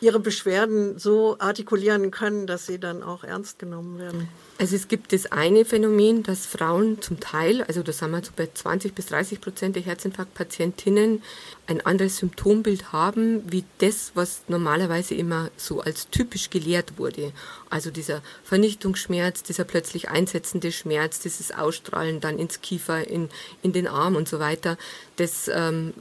[0.00, 4.28] ihre Beschwerden so artikulieren können, dass sie dann auch ernst genommen werden.
[4.58, 8.32] Also es gibt das eine Phänomen, dass Frauen zum Teil, also da sind wir so
[8.34, 11.22] bei 20 bis 30 Prozent der Herzinfarktpatientinnen,
[11.66, 17.32] ein anderes Symptombild haben, wie das, was normalerweise immer so als typisch gelehrt wurde.
[17.70, 23.28] Also dieser Vernichtungsschmerz, dieser plötzlich einsetzende Schmerz, dieses Ausstrahlen dann ins Kiefer, in,
[23.62, 24.78] in den Arm und so weiter.
[25.16, 25.92] Das ähm,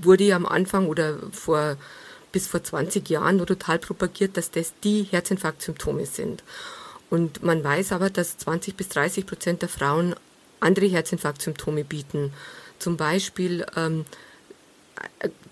[0.00, 1.76] wurde ja am Anfang oder vor
[2.32, 6.42] bis vor 20 Jahren nur total propagiert, dass das die Herzinfarktsymptome sind.
[7.10, 10.14] Und man weiß aber, dass 20 bis 30 Prozent der Frauen
[10.60, 12.32] andere Herzinfarktsymptome bieten.
[12.78, 14.04] Zum Beispiel, ähm,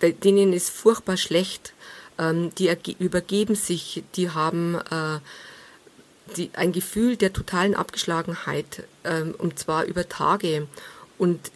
[0.01, 1.73] äh, denen ist furchtbar schlecht,
[2.19, 5.19] ähm, die übergeben sich, die haben äh,
[6.37, 10.67] die, ein Gefühl der totalen Abgeschlagenheit, ähm, und zwar über Tage.
[11.19, 11.51] Und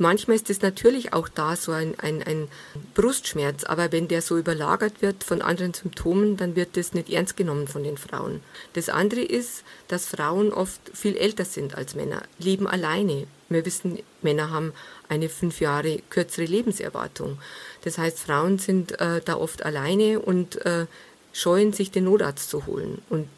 [0.00, 2.48] Manchmal ist es natürlich auch da so ein, ein, ein
[2.94, 7.36] Brustschmerz, aber wenn der so überlagert wird von anderen Symptomen, dann wird das nicht ernst
[7.36, 8.40] genommen von den Frauen.
[8.72, 13.26] Das andere ist, dass Frauen oft viel älter sind als Männer, leben alleine.
[13.50, 14.72] Wir wissen, Männer haben
[15.10, 17.36] eine fünf Jahre kürzere Lebenserwartung.
[17.84, 20.86] Das heißt, Frauen sind äh, da oft alleine und äh,
[21.34, 23.02] scheuen sich den Notarzt zu holen.
[23.10, 23.28] Und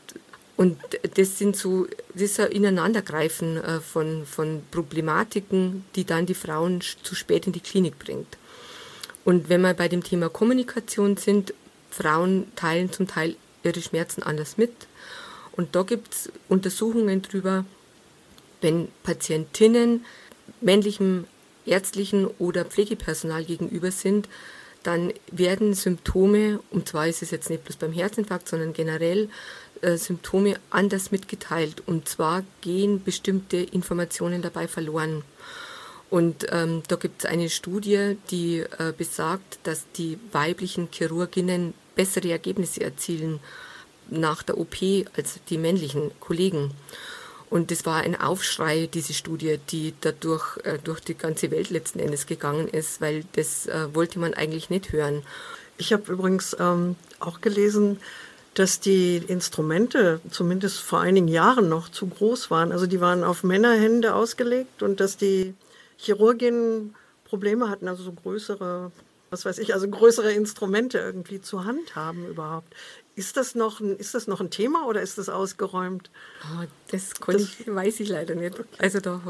[0.57, 0.79] und
[1.15, 6.81] das sind so, das ist ein Ineinandergreifen äh, von, von Problematiken, die dann die Frauen
[6.81, 8.37] zu spät in die Klinik bringt.
[9.25, 11.55] Und wenn wir bei dem Thema Kommunikation sind,
[11.91, 14.73] Frauen teilen zum Teil ihre Schmerzen anders mit.
[15.53, 17.65] Und da gibt es Untersuchungen drüber,
[18.61, 20.05] wenn Patientinnen
[20.61, 21.27] männlichem
[21.67, 24.29] ärztlichen oder Pflegepersonal gegenüber sind,
[24.83, 29.29] dann werden Symptome, und zwar ist es jetzt nicht bloß beim Herzinfarkt, sondern generell
[29.83, 31.83] äh, Symptome anders mitgeteilt.
[31.87, 35.23] Und zwar gehen bestimmte Informationen dabei verloren.
[36.11, 42.31] Und ähm, da gibt es eine Studie, die äh, besagt, dass die weiblichen Chirurginnen bessere
[42.31, 43.41] Ergebnisse erzielen
[44.11, 44.77] nach der OP
[45.17, 46.73] als die männlichen Kollegen.
[47.49, 51.99] Und das war ein Aufschrei, diese Studie, die dadurch äh, durch die ganze Welt letzten
[51.99, 55.23] Endes gegangen ist, weil das äh, wollte man eigentlich nicht hören.
[55.77, 57.99] Ich habe übrigens ähm, auch gelesen,
[58.55, 62.73] dass die Instrumente zumindest vor einigen Jahren noch zu groß waren.
[62.73, 65.55] Also die waren auf Männerhände ausgelegt und dass die
[65.97, 68.93] Chirurginnen Probleme hatten, also so größere,
[69.31, 72.75] was weiß ich, also größere Instrumente irgendwie zur Hand haben überhaupt.
[73.15, 76.11] Ist das noch ein, ist das noch ein Thema oder ist das ausgeräumt?
[76.45, 78.57] Oh, das, das ich, weiß ich leider nicht.
[78.79, 79.21] Also da,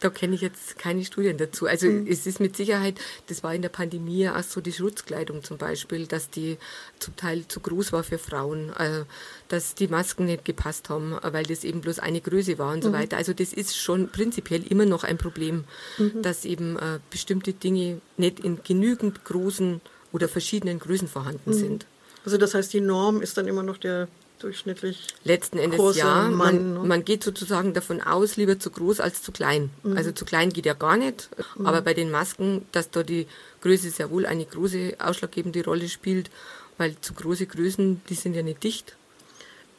[0.00, 1.66] da kenne ich jetzt keine Studien dazu.
[1.66, 2.06] Also mhm.
[2.06, 6.06] es ist mit Sicherheit, das war in der Pandemie auch so die Schutzkleidung zum Beispiel,
[6.06, 6.58] dass die
[6.98, 9.04] zum Teil zu groß war für Frauen, äh,
[9.48, 12.88] dass die Masken nicht gepasst haben, weil das eben bloß eine Größe war und mhm.
[12.88, 13.16] so weiter.
[13.16, 15.64] Also das ist schon prinzipiell immer noch ein Problem,
[15.98, 16.22] mhm.
[16.22, 19.80] dass eben äh, bestimmte Dinge nicht in genügend großen
[20.12, 21.54] oder verschiedenen Größen vorhanden mhm.
[21.54, 21.86] sind.
[22.24, 24.08] Also das heißt, die Norm ist dann immer noch der
[24.44, 26.28] durchschnittlich letzten Endes große ja.
[26.28, 26.80] Man, ne?
[26.80, 29.70] man geht sozusagen davon aus, lieber zu groß als zu klein.
[29.82, 29.96] Mhm.
[29.96, 31.66] Also zu klein geht ja gar nicht, mhm.
[31.66, 33.26] aber bei den Masken, dass da die
[33.62, 36.30] Größe sehr wohl eine große ausschlaggebende Rolle spielt,
[36.76, 38.96] weil zu große Größen, die sind ja nicht dicht.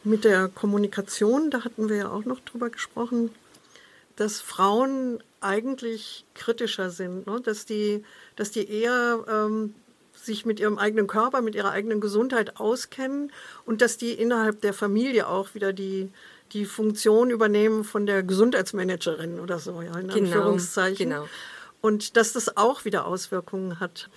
[0.04, 3.30] Mit der Kommunikation, da hatten wir ja auch noch drüber gesprochen,
[4.16, 7.40] dass Frauen eigentlich kritischer sind, ne?
[7.42, 8.04] dass, die,
[8.36, 9.76] dass die eher ähm,
[10.26, 13.32] sich mit ihrem eigenen Körper, mit ihrer eigenen Gesundheit auskennen
[13.66, 16.12] und dass die innerhalb der Familie auch wieder die,
[16.54, 21.10] die Funktion übernehmen von der Gesundheitsmanagerin oder so, ja, in genau, Anführungszeichen.
[21.10, 21.28] Genau.
[21.82, 24.10] Und dass das auch wieder Auswirkungen hat.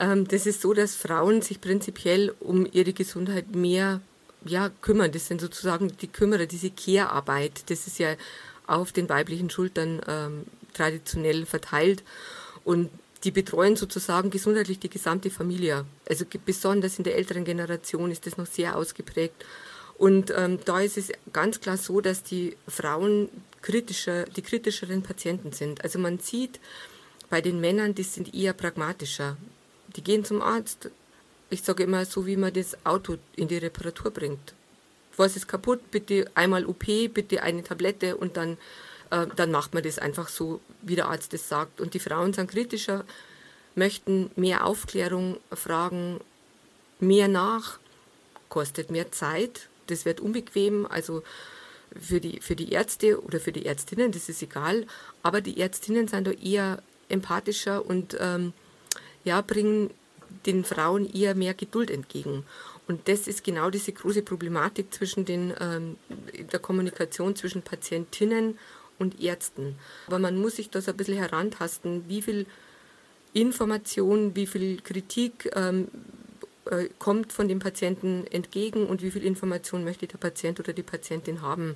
[0.00, 4.00] Ähm, das ist so, dass Frauen sich prinzipiell um ihre Gesundheit mehr
[4.44, 5.12] ja, kümmern.
[5.12, 7.70] Das sind sozusagen die Kümmerer, diese Care-Arbeit.
[7.70, 8.14] Das ist ja
[8.66, 10.44] auf den weiblichen Schultern ähm,
[10.74, 12.02] traditionell verteilt.
[12.64, 12.90] Und
[13.24, 15.84] die betreuen sozusagen gesundheitlich die gesamte Familie.
[16.08, 19.44] Also besonders in der älteren Generation ist das noch sehr ausgeprägt.
[19.96, 23.28] Und ähm, da ist es ganz klar so, dass die Frauen
[23.60, 25.84] kritischer, die kritischeren Patienten sind.
[25.84, 26.58] Also man sieht
[27.30, 29.36] bei den Männern, die sind eher pragmatischer.
[29.94, 30.90] Die gehen zum Arzt.
[31.50, 34.54] Ich sage immer so, wie man das Auto in die Reparatur bringt.
[35.16, 35.90] Was ist kaputt?
[35.90, 38.56] Bitte einmal OP, bitte eine Tablette und dann
[39.12, 41.80] äh, dann macht man das einfach so, wie der Arzt das sagt.
[41.80, 43.04] Und die Frauen sind kritischer,
[43.74, 46.18] möchten mehr Aufklärung, fragen
[46.98, 47.78] mehr nach,
[48.48, 51.22] kostet mehr Zeit, das wird unbequem, also
[52.00, 54.86] für die, für die Ärzte oder für die Ärztinnen, das ist egal,
[55.22, 58.54] aber die Ärztinnen sind da eher empathischer und ähm,
[59.24, 59.90] ja, bringen
[60.46, 62.46] den Frauen eher mehr Geduld entgegen.
[62.88, 65.96] Und das ist genau diese große Problematik zwischen den, ähm,
[66.50, 68.58] der Kommunikation zwischen Patientinnen
[69.02, 69.76] und Ärzten.
[70.06, 72.46] Aber man muss sich das ein bisschen herantasten, wie viel
[73.34, 75.88] Information, wie viel Kritik ähm,
[76.66, 80.82] äh, kommt von dem Patienten entgegen und wie viel Information möchte der Patient oder die
[80.82, 81.74] Patientin haben.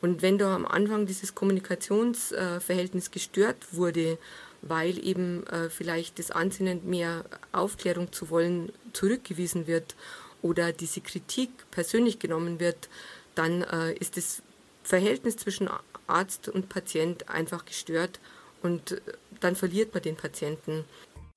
[0.00, 4.18] Und wenn da am Anfang dieses Kommunikationsverhältnis äh, gestört wurde,
[4.62, 9.96] weil eben äh, vielleicht das Ansinnen, mehr Aufklärung zu wollen, zurückgewiesen wird
[10.42, 12.88] oder diese Kritik persönlich genommen wird,
[13.34, 14.42] dann äh, ist das
[14.86, 15.68] Verhältnis zwischen
[16.06, 18.20] Arzt und Patient einfach gestört
[18.62, 19.00] und äh,
[19.40, 20.84] dann verliert man den Patienten.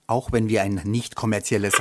[0.07, 1.73] Auch wenn wir ein nicht kommerzielles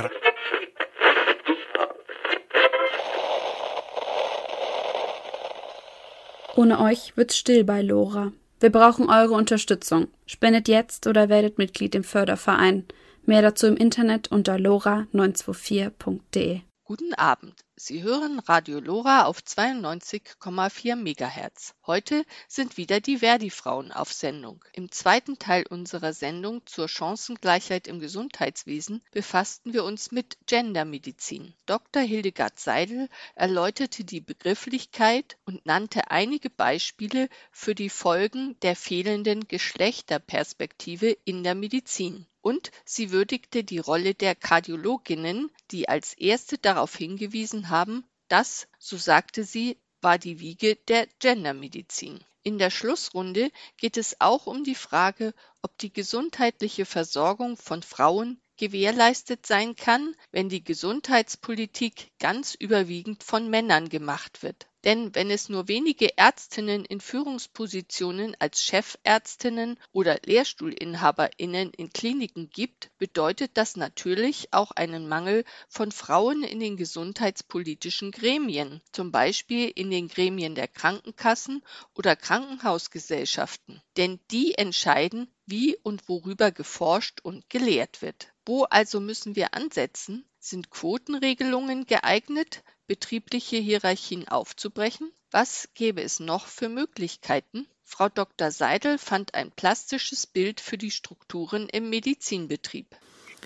[6.55, 8.33] Ohne euch wird's still bei Lora.
[8.59, 10.09] Wir brauchen eure Unterstützung.
[10.25, 12.85] Spendet jetzt oder werdet Mitglied im Förderverein.
[13.25, 16.59] Mehr dazu im Internet unter lora924.de.
[16.83, 17.53] Guten Abend.
[17.81, 21.75] Sie hören Radio Lora auf 92,4 MHz.
[21.87, 24.65] Heute sind wieder die Verdi-Frauen auf Sendung.
[24.73, 31.53] Im zweiten Teil unserer Sendung zur Chancengleichheit im Gesundheitswesen befassten wir uns mit Gendermedizin.
[31.67, 32.01] Dr.
[32.01, 41.17] Hildegard Seidel erläuterte die Begrifflichkeit und nannte einige Beispiele für die Folgen der fehlenden Geschlechterperspektive
[41.23, 42.25] in der Medizin.
[42.49, 48.97] Und sie würdigte die Rolle der Kardiologinnen, die als erste darauf hingewiesen haben, das, so
[48.97, 52.19] sagte sie, war die Wiege der Gendermedizin.
[52.41, 58.41] In der Schlussrunde geht es auch um die Frage, ob die gesundheitliche Versorgung von Frauen
[58.57, 64.65] gewährleistet sein kann, wenn die Gesundheitspolitik ganz überwiegend von Männern gemacht wird.
[64.85, 72.89] Denn wenn es nur wenige Ärztinnen in Führungspositionen als Chefärztinnen oder Lehrstuhlinhaberinnen in Kliniken gibt,
[72.97, 79.91] bedeutet das natürlich auch einen Mangel von Frauen in den gesundheitspolitischen Gremien, zum Beispiel in
[79.91, 81.61] den Gremien der Krankenkassen
[81.93, 83.81] oder Krankenhausgesellschaften.
[83.97, 88.31] Denn die entscheiden, wie und worüber geforscht und gelehrt wird.
[88.45, 90.25] Wo also müssen wir ansetzen?
[90.39, 92.63] Sind Quotenregelungen geeignet?
[92.89, 95.11] Betriebliche Hierarchien aufzubrechen?
[95.31, 97.67] Was gäbe es noch für Möglichkeiten?
[97.85, 98.49] Frau Dr.
[98.51, 102.87] Seidel fand ein plastisches Bild für die Strukturen im Medizinbetrieb.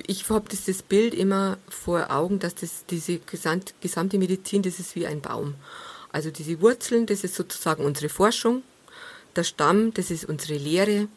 [0.07, 5.05] Ich habe dieses Bild immer vor Augen, dass das, diese gesamte Medizin, das ist wie
[5.05, 5.55] ein Baum.
[6.11, 8.63] Also diese Wurzeln, das ist sozusagen unsere Forschung.
[9.35, 11.09] Der Stamm, das ist unsere Lehre.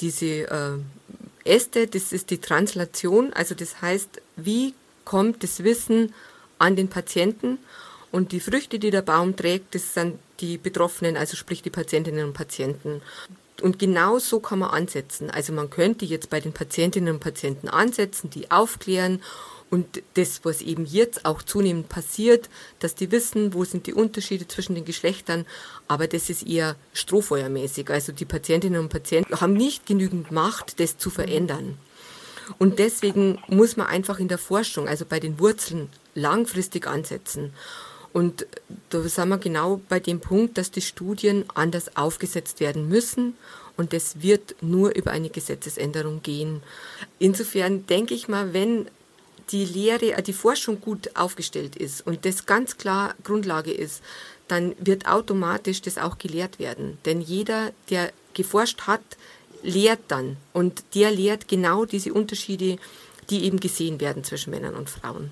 [0.00, 0.78] Diese äh,
[1.44, 3.34] Äste, das ist die Translation.
[3.34, 6.14] Also das heißt, wie kommt das Wissen
[6.60, 7.58] an den Patienten?
[8.12, 12.26] Und die Früchte, die der Baum trägt, das sind die Betroffenen, also sprich die Patientinnen
[12.26, 13.02] und Patienten.
[13.62, 15.30] Und genau so kann man ansetzen.
[15.30, 19.20] Also man könnte jetzt bei den Patientinnen und Patienten ansetzen, die aufklären
[19.70, 22.48] und das, was eben jetzt auch zunehmend passiert,
[22.80, 25.46] dass die wissen, wo sind die Unterschiede zwischen den Geschlechtern,
[25.86, 27.88] aber das ist eher strohfeuermäßig.
[27.90, 31.78] Also die Patientinnen und Patienten haben nicht genügend Macht, das zu verändern.
[32.58, 35.88] Und deswegen muss man einfach in der Forschung, also bei den Wurzeln,
[36.20, 37.52] langfristig ansetzen.
[38.12, 38.46] Und
[38.90, 43.34] da sind wir genau bei dem Punkt, dass die Studien anders aufgesetzt werden müssen.
[43.76, 46.62] Und das wird nur über eine Gesetzesänderung gehen.
[47.18, 48.88] Insofern denke ich mal, wenn
[49.50, 54.02] die Lehre, äh, die Forschung gut aufgestellt ist und das ganz klar Grundlage ist,
[54.48, 56.98] dann wird automatisch das auch gelehrt werden.
[57.04, 59.02] Denn jeder, der geforscht hat,
[59.62, 60.36] lehrt dann.
[60.52, 62.76] Und der lehrt genau diese Unterschiede,
[63.28, 65.30] die eben gesehen werden zwischen Männern und Frauen.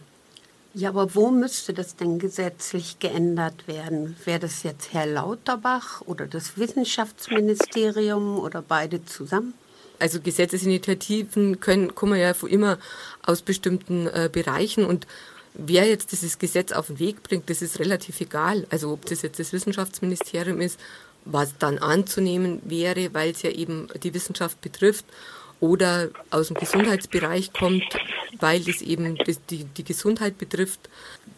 [0.74, 4.16] Ja, aber wo müsste das denn gesetzlich geändert werden?
[4.24, 9.54] Wäre das jetzt Herr Lauterbach oder das Wissenschaftsministerium oder beide zusammen?
[9.98, 12.78] Also Gesetzesinitiativen können, kommen ja immer
[13.24, 15.06] aus bestimmten äh, Bereichen und
[15.54, 18.66] wer jetzt dieses Gesetz auf den Weg bringt, das ist relativ egal.
[18.70, 20.78] Also ob das jetzt das Wissenschaftsministerium ist,
[21.24, 25.04] was dann anzunehmen wäre, weil es ja eben die Wissenschaft betrifft
[25.60, 27.84] oder aus dem Gesundheitsbereich kommt,
[28.40, 29.16] weil das eben
[29.50, 30.88] die, die Gesundheit betrifft,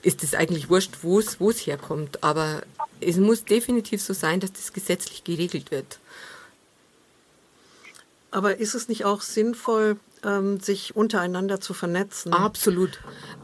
[0.02, 2.22] ist es eigentlich wurscht, wo es herkommt.
[2.22, 2.62] Aber
[3.00, 5.98] es muss definitiv so sein, dass das gesetzlich geregelt wird.
[8.30, 12.32] Aber ist es nicht auch sinnvoll, ähm, sich untereinander zu vernetzen?
[12.32, 13.00] Absolut.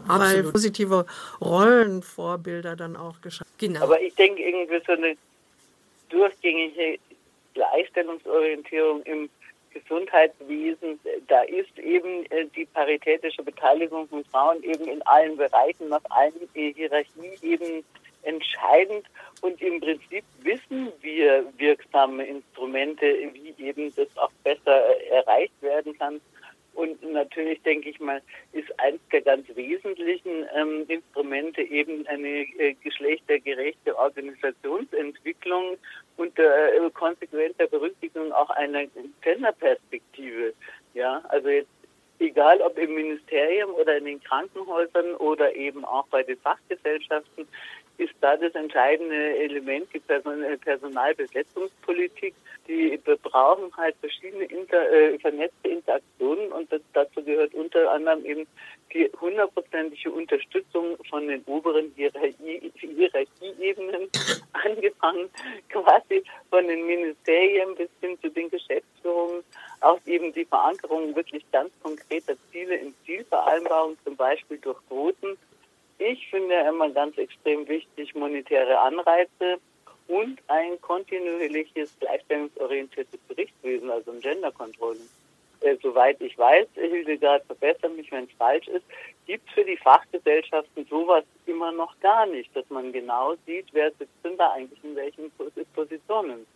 [0.06, 1.06] Weil positive
[1.40, 3.82] Rollenvorbilder dann auch geschaffen Genau.
[3.82, 5.16] Aber ich denke irgendwie so eine
[6.10, 6.98] durchgängige
[7.54, 9.30] Gleichstellungsorientierung im
[9.80, 10.98] Gesundheitswesen,
[11.28, 16.34] da ist eben äh, die paritätische Beteiligung von Frauen eben in allen Bereichen, nach allen
[16.54, 17.84] Hierarchieebenen
[18.22, 19.06] entscheidend.
[19.40, 26.20] Und im Prinzip wissen wir wirksame Instrumente, wie eben das auch besser erreicht werden kann.
[26.74, 28.20] Und natürlich, denke ich mal,
[28.52, 35.78] ist eines der ganz wesentlichen ähm, Instrumente eben eine äh, geschlechtergerechte Organisationsentwicklung
[36.16, 38.84] unter äh, konsequenter Berücksichtigung auch einer
[39.20, 40.54] Genderperspektive.
[40.94, 41.68] Ja, also jetzt
[42.18, 47.46] egal ob im Ministerium oder in den Krankenhäusern oder eben auch bei den Fachgesellschaften,
[47.98, 52.34] ist da das entscheidende Element die Person Personalbesetzungspolitik.
[52.68, 58.46] Die brauchen halt verschiedene inter, äh, vernetzte Interaktionen und das, dazu gehört unter anderem eben
[58.92, 64.08] die hundertprozentige Unterstützung von den oberen Hierarchie, Hierarchieebenen,
[64.52, 65.28] angefangen
[65.68, 69.44] quasi von den Ministerien bis hin zu den Geschäftsführungen,
[69.80, 75.36] auch eben die Verankerung wirklich ganz konkreter Ziele in Zielvereinbarungen, zum Beispiel durch Quoten
[75.98, 79.58] ich finde immer ganz extrem wichtig monetäre Anreize
[80.08, 85.08] und ein kontinuierliches gleichstellungsorientiertes Berichtswesen, also ein Gender Controlling.
[85.60, 88.84] Äh, soweit ich weiß, Hildegard, verbessere mich, wenn es falsch ist,
[89.26, 93.90] gibt es für die Fachgesellschaften sowas immer noch gar nicht, dass man genau sieht, wer
[93.92, 95.32] sitzt denn da eigentlich in welchen
[95.74, 96.46] Positionen.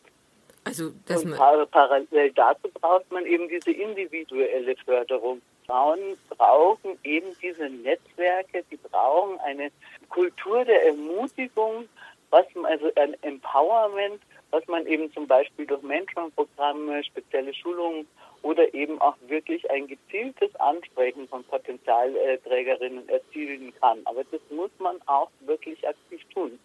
[0.65, 5.41] Also, das und parallel dazu braucht man eben diese individuelle Förderung.
[5.71, 9.71] Frauen brauchen eben diese Netzwerke, die brauchen eine
[10.09, 11.89] Kultur der Ermutigung,
[12.31, 18.09] was man, also ein Empowerment, was man eben zum Beispiel durch Mentoring-Programme, spezielle Schulungen
[18.43, 24.01] oder eben auch wirklich ein gezieltes Ansprechen von Potenzialträgerinnen erzielen kann.
[24.07, 26.59] Aber das muss man auch wirklich aktiv tun.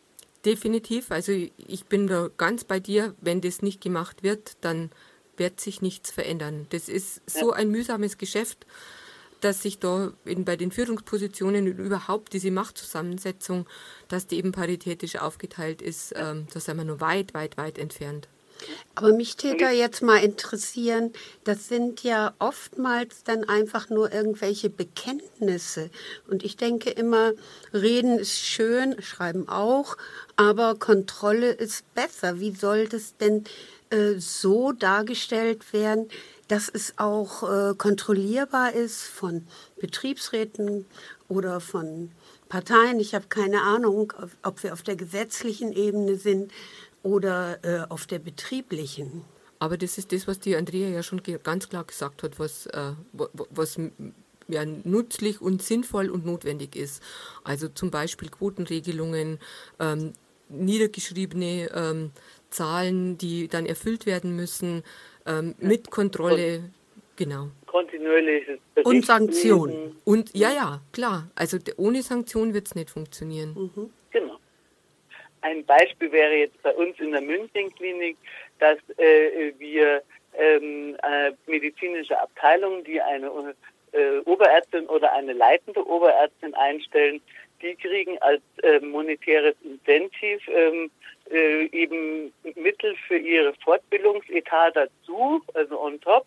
[0.46, 1.12] Definitiv.
[1.12, 3.14] Also ich bin da ganz bei dir.
[3.22, 4.90] Wenn das nicht gemacht wird, dann
[5.38, 6.68] wird sich nichts verändern.
[6.70, 8.66] Das ist so ein mühsames Geschäft,
[9.42, 13.68] dass sich da in, bei den Führungspositionen überhaupt diese Machtzusammensetzung,
[14.08, 18.28] dass die eben paritätisch aufgeteilt ist, ähm, da sind wir nur weit, weit, weit entfernt.
[18.96, 21.12] Aber mich täte jetzt mal interessieren,
[21.44, 25.90] das sind ja oftmals dann einfach nur irgendwelche Bekenntnisse.
[26.30, 27.34] Und ich denke immer,
[27.74, 29.98] reden ist schön, schreiben auch,
[30.38, 32.40] aber Kontrolle ist besser.
[32.40, 33.44] Wie soll das denn
[33.96, 36.10] äh, so dargestellt werden,
[36.48, 39.48] dass es auch äh, kontrollierbar ist von
[39.80, 40.86] Betriebsräten
[41.28, 42.12] oder von
[42.50, 43.00] Parteien.
[43.00, 46.52] Ich habe keine Ahnung, ob wir auf der gesetzlichen Ebene sind
[47.04, 49.24] oder äh, auf der betrieblichen.
[49.60, 52.92] Aber das ist das, was die Andrea ja schon ganz klar gesagt hat, was, äh,
[53.14, 53.78] was
[54.48, 57.02] ja, nützlich und sinnvoll und notwendig ist.
[57.44, 59.40] Also zum Beispiel Quotenregelungen,
[59.80, 60.14] ähm,
[60.50, 62.12] niedergeschriebene ähm,
[62.56, 64.84] Zahlen, die dann erfüllt werden müssen,
[65.26, 66.74] ähm, mit Kontrolle, und
[67.16, 67.50] genau.
[67.66, 69.98] Kontinuierliches Und Sanktionen.
[70.06, 71.30] Und ja, ja, klar.
[71.36, 73.72] Also ohne Sanktionen wird es nicht funktionieren.
[73.76, 73.90] Mhm.
[74.12, 74.38] Genau.
[75.42, 78.18] Ein Beispiel wäre jetzt bei uns in der Münchenklinik,
[78.60, 80.02] dass äh, wir
[80.38, 83.28] ähm, äh, medizinische Abteilungen, die eine
[83.92, 87.22] äh, Oberärztin oder eine leitende Oberärztin einstellen,
[87.62, 90.92] die kriegen als äh, monetäres Incentiv ähm,
[91.32, 96.26] äh, eben Mittel für ihre Fortbildungsetat dazu, also on top.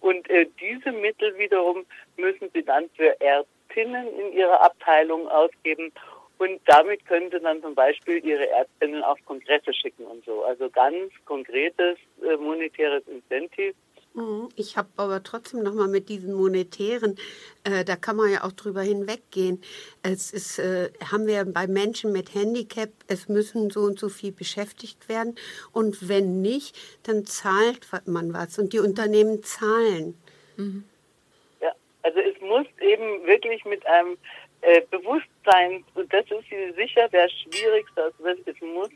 [0.00, 5.92] Und äh, diese Mittel wiederum müssen sie dann für Ärztinnen in ihrer Abteilung ausgeben.
[6.38, 10.44] Und damit können sie dann zum Beispiel ihre Ärztinnen auf Kongresse schicken und so.
[10.44, 13.74] Also ganz konkretes äh, monetäres Incentiv.
[14.16, 14.48] Mhm.
[14.56, 17.16] Ich habe aber trotzdem noch mal mit diesen monetären,
[17.64, 19.62] äh, da kann man ja auch drüber hinweggehen.
[20.02, 24.32] Es ist, äh, haben wir bei Menschen mit Handicap, es müssen so und so viel
[24.32, 25.36] beschäftigt werden
[25.72, 30.16] und wenn nicht, dann zahlt man was und die Unternehmen zahlen.
[30.56, 30.84] Mhm.
[31.60, 34.16] Ja, also es muss eben wirklich mit einem
[34.62, 38.90] äh, Bewusstsein, und das ist sicher der schwierigste, also es muss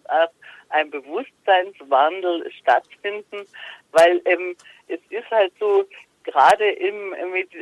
[0.71, 3.47] ein Bewusstseinswandel stattfinden,
[3.93, 4.57] weil ähm,
[4.89, 5.85] es ist halt so,
[6.25, 7.15] gerade im,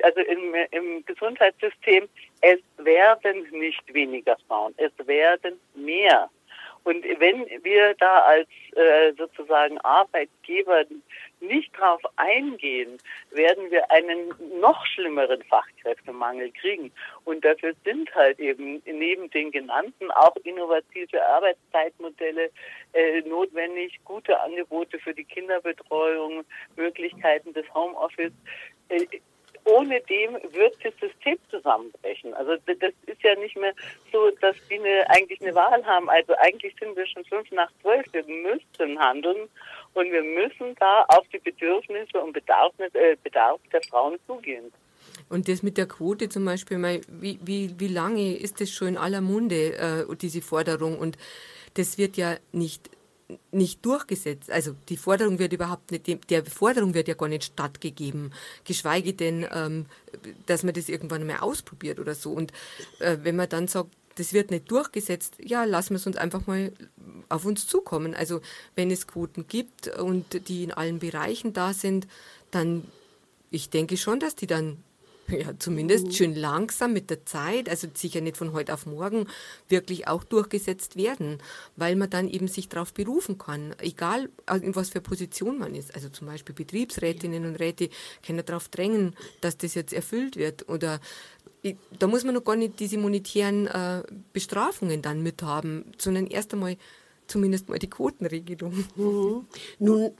[0.02, 2.08] also im, im Gesundheitssystem,
[2.40, 6.28] es werden nicht weniger Frauen, es werden mehr.
[6.88, 10.86] Und wenn wir da als äh, sozusagen Arbeitgeber
[11.38, 12.96] nicht darauf eingehen,
[13.30, 16.90] werden wir einen noch schlimmeren Fachkräftemangel kriegen.
[17.26, 22.48] Und dafür sind halt eben neben den genannten auch innovative Arbeitszeitmodelle
[22.94, 26.42] äh, notwendig, gute Angebote für die Kinderbetreuung,
[26.76, 28.32] Möglichkeiten des Homeoffice.
[28.88, 29.04] Äh,
[29.68, 32.32] ohne dem wird das System zusammenbrechen.
[32.34, 33.74] Also das ist ja nicht mehr
[34.12, 36.08] so, dass die eine, eigentlich eine Wahl haben.
[36.08, 38.06] Also eigentlich sind wir schon fünf nach zwölf.
[38.12, 39.48] Wir müssten handeln
[39.94, 44.72] und wir müssen da auf die Bedürfnisse und Bedarf, äh, Bedarf der Frauen zugehen.
[45.28, 48.96] Und das mit der Quote zum Beispiel, wie, wie, wie lange ist das schon in
[48.96, 50.98] aller Munde, äh, diese Forderung?
[50.98, 51.18] Und
[51.74, 52.90] das wird ja nicht
[53.50, 54.50] nicht durchgesetzt.
[54.50, 58.32] Also die Forderung wird überhaupt nicht, der Forderung wird ja gar nicht stattgegeben,
[58.64, 59.86] geschweige denn, ähm,
[60.46, 62.32] dass man das irgendwann mal ausprobiert oder so.
[62.32, 62.52] Und
[63.00, 66.46] äh, wenn man dann sagt, das wird nicht durchgesetzt, ja, lassen wir es uns einfach
[66.46, 66.72] mal
[67.28, 68.14] auf uns zukommen.
[68.14, 68.40] Also
[68.74, 72.08] wenn es Quoten gibt und die in allen Bereichen da sind,
[72.50, 72.84] dann,
[73.50, 74.82] ich denke schon, dass die dann
[75.38, 76.12] ja, zumindest mhm.
[76.12, 79.26] schön langsam mit der Zeit, also sicher nicht von heute auf morgen,
[79.68, 81.38] wirklich auch durchgesetzt werden,
[81.76, 84.30] weil man dann eben sich darauf berufen kann, egal
[84.62, 85.94] in was für Position man ist.
[85.94, 87.90] Also zum Beispiel Betriebsrätinnen und Räte
[88.24, 91.00] können darauf drängen, dass das jetzt erfüllt wird oder
[91.98, 94.02] da muss man noch gar nicht diese monetären äh,
[94.32, 96.76] Bestrafungen dann mithaben, sondern erst einmal
[97.26, 98.84] zumindest mal die Quotenregelung.
[98.96, 99.46] Mhm.
[99.78, 100.12] Nun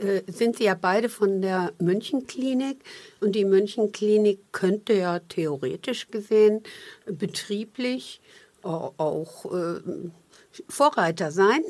[0.00, 2.78] äh, sind Sie ja beide von der Münchenklinik
[3.20, 6.62] und die Münchenklinik könnte ja theoretisch gesehen
[7.06, 8.20] betrieblich
[8.62, 9.80] auch äh,
[10.68, 11.62] Vorreiter sein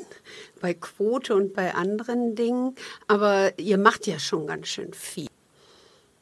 [0.61, 2.75] bei Quote und bei anderen Dingen,
[3.07, 5.27] aber ihr macht ja schon ganz schön viel.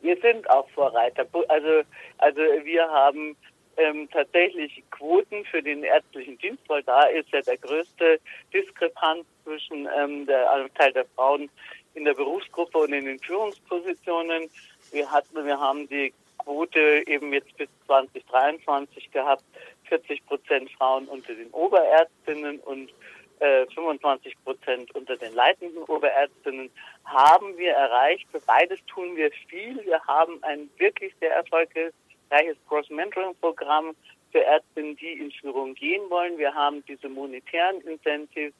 [0.02, 1.26] Wir sind auch Vorreiter.
[1.48, 1.82] Also,
[2.18, 3.36] also wir haben
[3.78, 8.20] ähm, tatsächlich Quoten für den ärztlichen Dienst, weil da ist ja der größte
[8.54, 11.50] Diskrepanz zwischen ähm, der Anteil der Frauen
[11.94, 14.50] in der Berufsgruppe und in den Führungspositionen.
[14.92, 19.44] Wir hatten, wir haben die Quote eben jetzt bis 2023 gehabt,
[19.86, 22.92] 40 Prozent Frauen unter den Oberärztinnen und
[23.40, 26.70] äh, 25 Prozent unter den leitenden Oberärztinnen
[27.06, 28.28] haben wir erreicht.
[28.32, 29.84] Für beides tun wir viel.
[29.86, 33.96] Wir haben ein wirklich sehr erfolgreiches Cross-Mentoring-Programm
[34.32, 36.38] für Ärztinnen, die in Führung gehen wollen.
[36.38, 38.54] Wir haben diese monetären Incentives.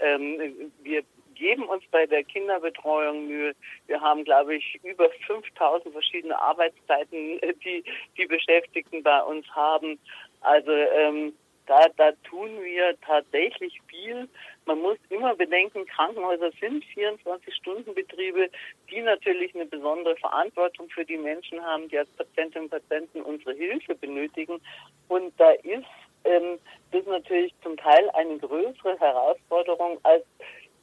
[0.00, 1.02] Ähm, wir
[1.38, 3.54] geben uns bei der Kinderbetreuung Mühe.
[3.86, 7.84] Wir haben, glaube ich, über 5000 verschiedene Arbeitszeiten, die
[8.16, 9.98] die Beschäftigten bei uns haben.
[10.40, 11.32] Also ähm,
[11.66, 14.26] da, da tun wir tatsächlich viel.
[14.64, 18.48] Man muss immer bedenken, Krankenhäuser sind 24-Stunden-Betriebe,
[18.90, 23.54] die natürlich eine besondere Verantwortung für die Menschen haben, die als Patientinnen und Patienten unsere
[23.54, 24.60] Hilfe benötigen.
[25.08, 25.84] Und da ist
[26.24, 26.58] ähm,
[26.90, 30.24] das natürlich zum Teil eine größere Herausforderung als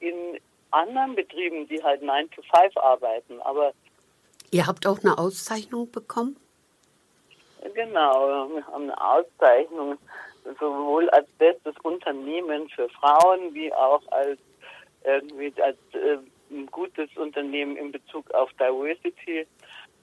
[0.10, 0.39] in
[0.72, 3.41] anderen Betrieben, die halt 9 to 5 arbeiten.
[3.41, 3.74] Aber
[4.51, 6.38] Ihr habt auch eine Auszeichnung bekommen?
[7.74, 9.97] Genau, wir haben eine Auszeichnung
[10.60, 14.39] sowohl als bestes Unternehmen für Frauen wie auch als
[15.03, 16.18] irgendwie als äh,
[16.51, 19.47] ein gutes Unternehmen in Bezug auf Diversity.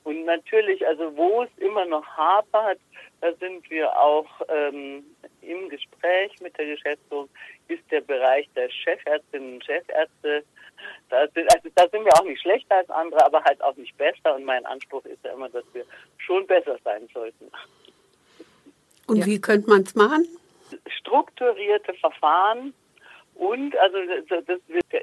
[0.05, 2.79] Und natürlich, also wo es immer noch hapert,
[3.21, 5.05] da sind wir auch ähm,
[5.43, 7.29] im Gespräch mit der Geschäftsführung,
[7.69, 10.45] ist der Bereich der Chefärztinnen und Chefärzte.
[11.09, 13.97] Da sind, also da sind wir auch nicht schlechter als andere, aber halt auch nicht
[13.97, 14.35] besser.
[14.35, 15.85] Und mein Anspruch ist ja immer, dass wir
[16.19, 17.51] schon besser sein sollten.
[19.07, 19.27] Und ja.
[19.27, 20.27] wie könnte man es machen?
[20.99, 22.75] Strukturierte Verfahren,
[23.43, 24.61] und also das,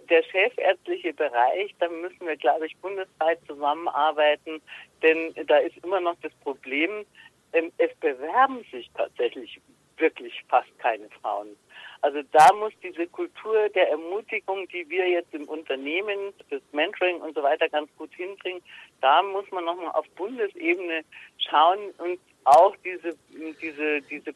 [0.10, 4.62] der chefärztliche Bereich, da müssen wir, glaube ich, bundesweit zusammenarbeiten,
[5.04, 7.06] denn da ist immer noch das Problem,
[7.52, 9.60] ähm, es bewerben sich tatsächlich
[9.98, 11.58] wirklich fast keine Frauen.
[12.00, 17.36] Also da muss diese Kultur der Ermutigung, die wir jetzt im Unternehmen, das Mentoring und
[17.36, 18.62] so weiter ganz gut hinbringen,
[19.02, 21.04] da muss man nochmal auf Bundesebene
[21.40, 23.18] schauen und auch diese,
[23.62, 24.34] diese, diese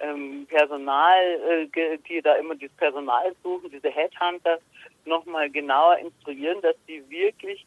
[0.00, 4.58] ähm, Personal, äh, die da immer das Personal suchen, diese Headhunter,
[5.04, 7.66] nochmal genauer instruieren, dass die wirklich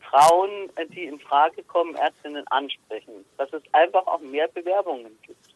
[0.00, 3.24] Frauen, äh, die in Frage kommen, Ärztinnen ansprechen.
[3.38, 5.50] Dass es einfach auch mehr Bewerbungen gibt.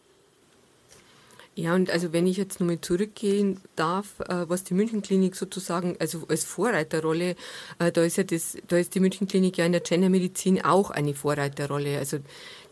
[1.57, 6.25] Ja, und also wenn ich jetzt nochmal zurückgehen darf, äh, was die Münchenklinik sozusagen, also
[6.29, 7.37] als Vorreiterrolle,
[7.79, 11.15] äh, da ist ja das, da ist die Münchenklinik ja in der Gendermedizin auch eine
[11.15, 11.99] Vorreiterrolle.
[11.99, 12.19] Also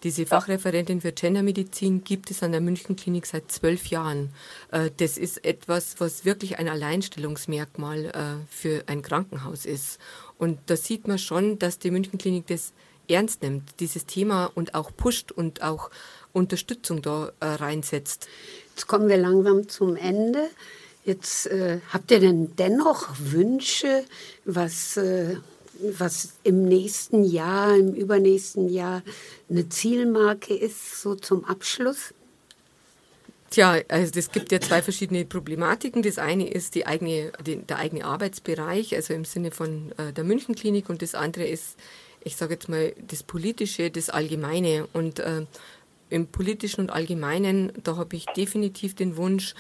[0.03, 4.30] diese Fachreferentin für Gendermedizin gibt es an der Münchenklinik seit zwölf Jahren.
[4.70, 9.98] Äh, das ist etwas, was wirklich ein Alleinstellungsmerkmal äh, für ein Krankenhaus ist.
[10.38, 12.72] Und da sieht man schon, dass die Münchenklinik das
[13.09, 15.90] ernst nimmt, dieses Thema und auch pusht und auch
[16.32, 18.28] Unterstützung da äh, reinsetzt.
[18.70, 20.48] Jetzt kommen wir langsam zum Ende.
[21.05, 24.05] Jetzt äh, habt ihr denn dennoch Wünsche,
[24.44, 25.36] was äh,
[25.80, 29.02] was im nächsten Jahr, im übernächsten Jahr
[29.50, 32.14] eine Zielmarke ist, so zum Abschluss?
[33.50, 36.02] Tja, also es gibt ja zwei verschiedene Problematiken.
[36.02, 40.24] Das eine ist die eigene, die, der eigene Arbeitsbereich, also im Sinne von äh, der
[40.24, 41.76] Münchenklinik, und das andere ist,
[42.24, 44.88] ich sage jetzt mal, das Politische, das Allgemeine.
[44.94, 45.44] Und äh,
[46.08, 49.54] im Politischen und Allgemeinen, da habe ich definitiv den Wunsch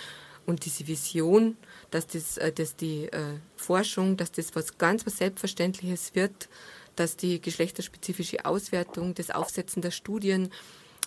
[0.46, 1.56] und diese Vision,
[1.92, 6.48] dass, das, äh, dass die äh, Forschung, dass das was ganz was Selbstverständliches wird,
[6.96, 10.50] dass die geschlechterspezifische Auswertung, das Aufsetzen der Studien,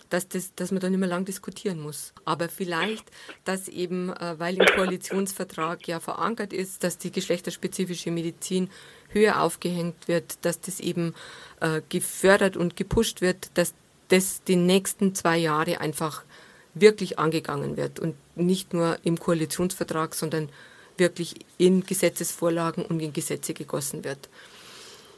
[0.09, 2.13] dass, das, dass man da nicht mehr lang diskutieren muss.
[2.23, 3.03] Aber vielleicht,
[3.43, 8.69] dass eben, äh, weil im Koalitionsvertrag ja verankert ist, dass die geschlechterspezifische Medizin
[9.09, 11.13] höher aufgehängt wird, dass das eben
[11.87, 13.73] gefördert und gepusht wird, dass
[14.09, 16.25] das die nächsten zwei Jahre einfach
[16.73, 20.49] wirklich angegangen wird und nicht nur im Koalitionsvertrag, sondern
[20.97, 24.29] wirklich in Gesetzesvorlagen und in Gesetze gegossen wird.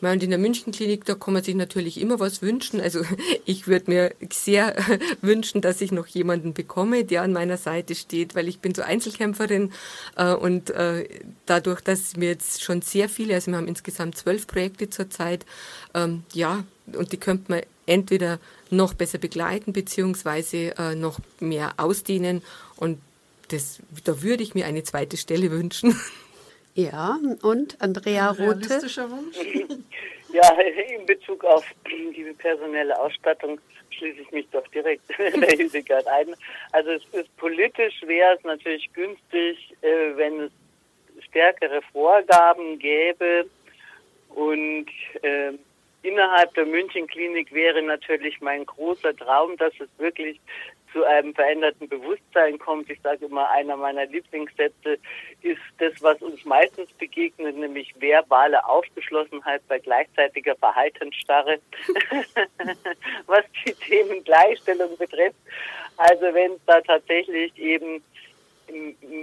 [0.02, 2.80] Und in der Münchenklinik, da kann man sich natürlich immer was wünschen.
[2.80, 3.02] Also
[3.46, 4.76] ich würde mir sehr
[5.22, 8.82] wünschen, dass ich noch jemanden bekomme, der an meiner Seite steht, weil ich bin so
[8.82, 9.72] Einzelkämpferin
[10.16, 11.08] äh, und äh,
[11.46, 15.46] dadurch, dass wir jetzt schon sehr viele, also wir haben insgesamt zwölf Projekte zurzeit,
[15.94, 16.64] ähm, ja,
[16.94, 22.42] und die könnte man entweder noch besser begleiten beziehungsweise äh, noch mehr ausdehnen
[22.76, 23.00] und
[23.50, 26.00] das, da würde ich mir eine zweite Stelle wünschen.
[26.74, 28.70] Ja, und Andrea Rote?
[28.70, 29.36] Realistischer Wunsch?
[30.32, 30.56] Ja,
[30.96, 33.60] in Bezug auf die personelle Ausstattung
[33.98, 36.36] schließe ich mich doch direkt der Hildegard ein.
[36.72, 40.52] Also es ist politisch wäre es natürlich günstig, äh, wenn es
[41.26, 43.46] stärkere Vorgaben gäbe
[44.30, 44.88] und
[45.22, 45.54] äh,
[46.04, 50.40] innerhalb der Münchenklinik wäre natürlich mein großer Traum, dass es wirklich
[50.92, 52.90] zu einem veränderten Bewusstsein kommt.
[52.90, 54.98] Ich sage immer, einer meiner Lieblingssätze
[55.42, 61.60] ist das, was uns meistens begegnet, nämlich verbale Aufgeschlossenheit bei gleichzeitiger Verhaltensstarre,
[63.28, 65.38] was die Themen Gleichstellung betrifft.
[65.98, 68.04] Also wenn es da tatsächlich eben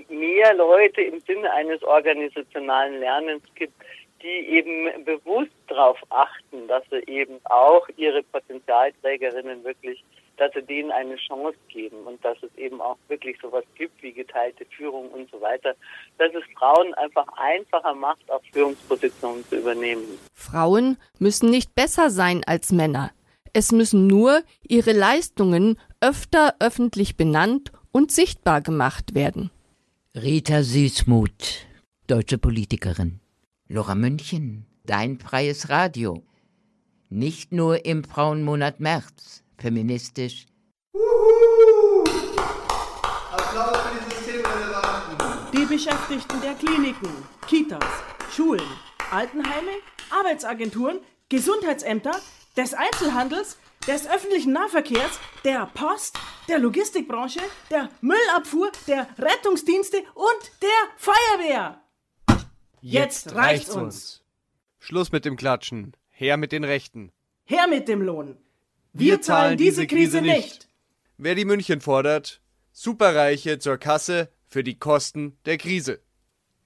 [0.09, 3.75] mehr Leute im Sinne eines organisationalen Lernens gibt,
[4.23, 10.03] die eben bewusst darauf achten, dass sie eben auch ihre Potenzialträgerinnen wirklich,
[10.37, 14.13] dass sie denen eine Chance geben und dass es eben auch wirklich sowas gibt wie
[14.13, 15.75] geteilte Führung und so weiter,
[16.19, 20.05] dass es Frauen einfach einfacher macht, auch Führungspositionen zu übernehmen.
[20.35, 23.11] Frauen müssen nicht besser sein als Männer.
[23.53, 29.51] Es müssen nur ihre Leistungen öfter öffentlich benannt und sichtbar gemacht werden.
[30.17, 31.67] Rita Süßmuth,
[32.09, 33.21] deutsche Politikerin.
[33.69, 36.23] Lora München, dein freies Radio.
[37.09, 40.47] Nicht nur im Frauenmonat März, feministisch.
[43.33, 45.53] Applaus für die Systemrelevanten.
[45.53, 47.11] Die Beschäftigten der Kliniken,
[47.47, 47.85] Kitas,
[48.35, 48.67] Schulen,
[49.11, 49.73] Altenheime,
[50.11, 52.13] Arbeitsagenturen, Gesundheitsämter,
[52.57, 56.17] des Einzelhandels, des öffentlichen Nahverkehrs, der Post,
[56.49, 57.41] der Logistikbranche,
[57.71, 61.83] der Müllabfuhr, der Rettungsdienste und der Feuerwehr.
[62.81, 64.23] Jetzt reicht's uns.
[64.79, 65.97] Schluss mit dem Klatschen.
[66.11, 67.11] Her mit den Rechten.
[67.45, 68.37] Her mit dem Lohn.
[68.97, 70.69] Wir zahlen diese Krise nicht.
[71.19, 72.41] Wer die München fordert,
[72.71, 76.01] Superreiche zur Kasse für die Kosten der Krise.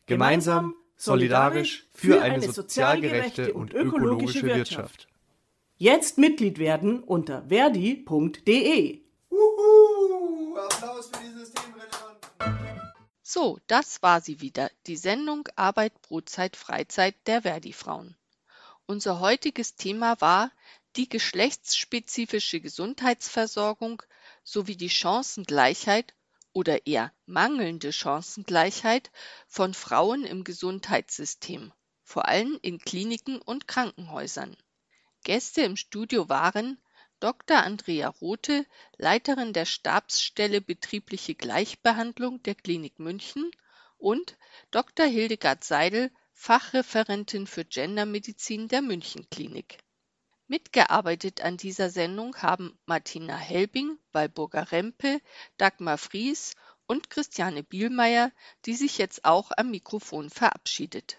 [0.04, 5.08] Gemeinsam, solidarisch für eine sozial gerechte und ökologische Wirtschaft.
[5.78, 9.00] Jetzt Mitglied werden unter verdi.de.
[9.30, 12.82] Uhu, Applaus für die Systemrelevanten.
[13.22, 18.16] So, das war sie wieder, die Sendung Arbeit, Brotzeit, Freizeit der Verdi-Frauen.
[18.90, 20.50] Unser heutiges Thema war
[20.98, 24.02] die geschlechtsspezifische Gesundheitsversorgung
[24.42, 26.12] sowie die Chancengleichheit
[26.52, 29.12] oder eher mangelnde Chancengleichheit
[29.46, 31.72] von Frauen im Gesundheitssystem,
[32.02, 34.56] vor allem in Kliniken und Krankenhäusern.
[35.22, 36.82] Gäste im Studio waren
[37.20, 37.58] Dr.
[37.58, 43.52] Andrea Rothe, Leiterin der Stabsstelle Betriebliche Gleichbehandlung der Klinik München
[43.98, 44.36] und
[44.72, 45.06] Dr.
[45.06, 49.78] Hildegard Seidel, Fachreferentin für Gendermedizin der Münchenklinik.
[50.50, 55.20] Mitgearbeitet an dieser Sendung haben Martina Helbing, Walburga Rempe,
[55.58, 56.54] Dagmar Fries
[56.86, 58.32] und Christiane Bielmeier,
[58.64, 61.18] die sich jetzt auch am Mikrofon verabschiedet.